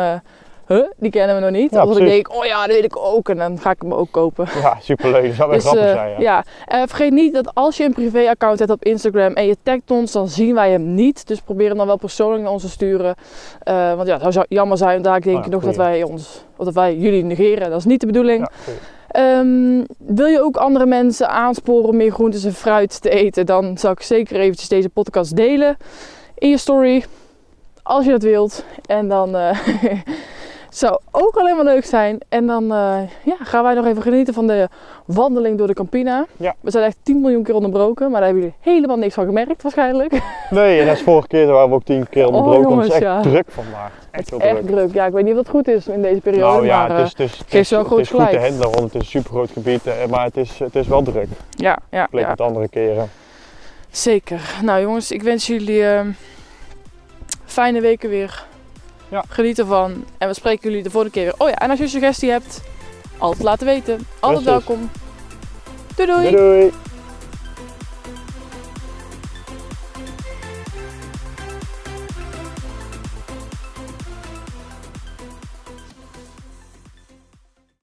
huh, 0.68 0.84
die 0.98 1.12
kennen 1.12 1.36
we 1.36 1.42
nog 1.42 1.52
niet. 1.52 1.72
Ja, 1.72 1.86
of 1.86 1.98
ik 1.98 2.06
denk, 2.06 2.34
oh 2.36 2.46
ja, 2.46 2.66
dat 2.66 2.76
weet 2.76 2.84
ik 2.84 2.98
ook 2.98 3.30
en 3.30 3.38
dan 3.38 3.60
ga 3.60 3.72
ik 3.72 3.82
hem 3.82 3.94
ook 3.94 4.12
kopen. 4.12 4.48
Ja, 4.62 4.78
superleuk. 4.82 5.26
Dat 5.26 5.36
zou 5.36 5.50
wel 5.50 5.58
Dus, 5.58 5.68
grappig 5.68 5.86
eh, 5.86 5.94
zijn. 5.94 6.10
Ja. 6.10 6.20
ja. 6.20 6.44
Eh, 6.66 6.88
vergeet 6.88 7.12
niet 7.12 7.34
dat 7.34 7.56
als 7.56 7.78
je 7.78 7.84
een 7.84 7.94
privé-account 7.94 8.60
hebt 8.60 8.72
op 8.72 8.84
Instagram 8.84 9.34
en 9.34 9.46
je 9.46 9.58
tagt 9.64 9.92
ons, 9.92 10.12
dan 10.12 10.28
zien 10.28 10.54
wij 10.54 10.72
hem 10.72 10.94
niet. 10.94 11.28
Dus 11.28 11.42
probeer 11.42 11.68
hem 11.68 11.78
dan 11.78 11.88
wel 11.88 11.98
persoonlijk 11.98 12.44
naar 12.44 12.52
ons 12.52 12.62
te 12.62 12.70
sturen. 12.70 13.16
Want 13.96 14.08
ja, 14.08 14.20
het 14.20 14.34
zou 14.34 14.46
jammer 14.50 14.78
zijn, 14.78 15.02
daar 15.02 15.22
denk 15.22 15.38
Oh 15.38 15.46
ik 15.46 15.52
nog 15.52 15.64
dat 15.64 15.76
wij, 15.76 16.04
ons, 16.04 16.46
of 16.56 16.66
dat 16.66 16.74
wij 16.74 16.96
jullie 16.96 17.24
negeren. 17.24 17.70
Dat 17.70 17.80
is 17.80 17.86
niet 17.86 18.00
de 18.00 18.06
bedoeling. 18.06 18.50
Ja, 18.66 18.74
Ehm, 19.14 19.84
wil 19.98 20.26
je 20.26 20.42
ook 20.42 20.58
andere 20.58 20.86
mensen 20.86 21.30
aansporen 21.30 21.90
om 21.90 21.96
meer 21.96 22.12
groentes 22.12 22.44
en 22.44 22.54
fruit 22.54 23.02
te 23.02 23.10
eten, 23.10 23.46
dan 23.46 23.78
zou 23.78 23.94
ik 23.94 24.02
zeker 24.02 24.40
eventjes 24.40 24.70
deze 24.70 24.90
podcast 24.90 25.36
delen 25.36 25.78
in 26.38 26.50
je 26.50 26.58
story. 26.58 27.06
Als 27.84 28.06
je 28.06 28.12
dat 28.12 28.24
wilt. 28.24 28.66
En 28.86 29.08
dan 29.08 29.36
eh, 29.36 29.60
zou 30.78 31.00
ook 31.12 31.36
alleen 31.36 31.56
maar 31.56 31.66
leuk 31.66 31.86
zijn. 31.86 32.18
En 32.30 32.46
dan 32.48 32.64
eh, 32.64 32.98
ja, 33.24 33.36
gaan 33.40 33.64
wij 33.64 33.74
nog 33.74 33.86
even 33.86 34.02
genieten 34.02 34.34
van 34.34 34.48
de 34.48 34.68
wandeling 35.06 35.58
door 35.58 35.68
de 35.68 35.74
Campina. 35.74 36.26
Ja. 36.38 36.56
We 36.62 36.72
zijn 36.72 36.84
echt 36.84 36.98
10 37.04 37.22
miljoen 37.22 37.44
keer 37.44 37.56
onderbroken, 37.56 38.12
maar 38.12 38.20
daar 38.22 38.30
hebben 38.30 38.44
jullie 38.44 38.58
helemaal 38.74 38.98
niks 38.98 39.14
van 39.14 39.26
gemerkt 39.26 39.62
waarschijnlijk. 39.62 40.22
Nee, 40.50 40.82
en 40.82 40.90
als 40.90 41.02
vorige 41.02 41.28
keer 41.28 41.48
waren 41.48 41.70
we 41.70 41.76
ook 41.76 41.84
tien 41.84 42.10
keer 42.10 42.26
onderbroken. 42.28 42.70
want 42.70 42.82
het 42.84 42.92
is 42.92 42.94
echt 42.94 43.04
Oh, 43.04 43.10
jongens, 43.10 43.26
ja. 43.26 43.32
druk 43.32 43.52
vandaag. 43.52 43.92
Echt 44.12 44.30
heel 44.30 44.40
Echt 44.40 44.56
druk. 44.56 44.68
druk. 44.70 44.94
Ja, 44.94 45.06
ik 45.06 45.14
weet 45.14 45.24
niet 45.24 45.32
of 45.34 45.38
dat 45.40 45.50
goed 45.50 45.68
is 45.68 45.88
in 45.88 46.02
deze 46.02 46.22
periode. 46.22 46.46
Nou 46.54 46.66
ja, 46.66 46.88
maar, 46.88 46.90
het 46.90 46.98
eh, 47.00 47.04
is, 47.04 47.12
het 47.12 47.20
is, 47.20 47.38
het 47.38 47.54
is, 47.54 47.70
wel 47.70 47.80
het 47.80 47.88
groot 47.88 48.00
is 48.00 48.10
goed 48.10 48.30
te 48.30 48.40
handelen, 48.40 48.72
want 48.72 48.80
het 48.80 48.94
is 48.94 49.00
een 49.00 49.06
super 49.06 49.32
groot 49.32 49.50
gebied. 49.52 49.88
eh, 49.88 49.94
Maar 50.10 50.24
het 50.26 50.38
is, 50.38 50.60
het 50.60 50.76
is 50.76 50.88
wel 50.88 51.04
druk. 51.04 51.28
ja, 51.50 51.78
ja, 51.92 52.08
Bleek 52.10 52.24
ja. 52.24 52.30
met 52.30 52.42
andere 52.42 52.68
keren. 52.70 53.10
Zeker. 53.90 54.42
Nou 54.64 54.82
jongens, 54.82 55.12
ik 55.12 55.22
wens 55.24 55.48
jullie 55.48 55.84
fijne 57.46 57.82
weken 57.82 58.10
weer. 58.10 58.46
Ja. 59.14 59.24
Geniet 59.30 59.60
ervan. 59.60 60.06
En 60.18 60.28
we 60.28 60.34
spreken 60.34 60.70
jullie 60.70 60.84
de 60.84 60.90
volgende 60.90 61.16
keer 61.16 61.24
weer. 61.24 61.36
Oh 61.38 61.50
ja, 61.50 61.56
en 61.56 61.70
als 61.70 61.78
je 61.78 61.84
een 61.84 61.90
suggestie 61.90 62.30
hebt, 62.30 62.62
altijd 63.18 63.44
laten 63.44 63.66
weten. 63.66 64.08
Altijd 64.20 64.44
Precies. 64.44 64.66
welkom. 64.66 64.90
Doei 65.96 66.08
doei! 66.08 66.32
Doei 66.32 66.36
doei! 66.36 66.72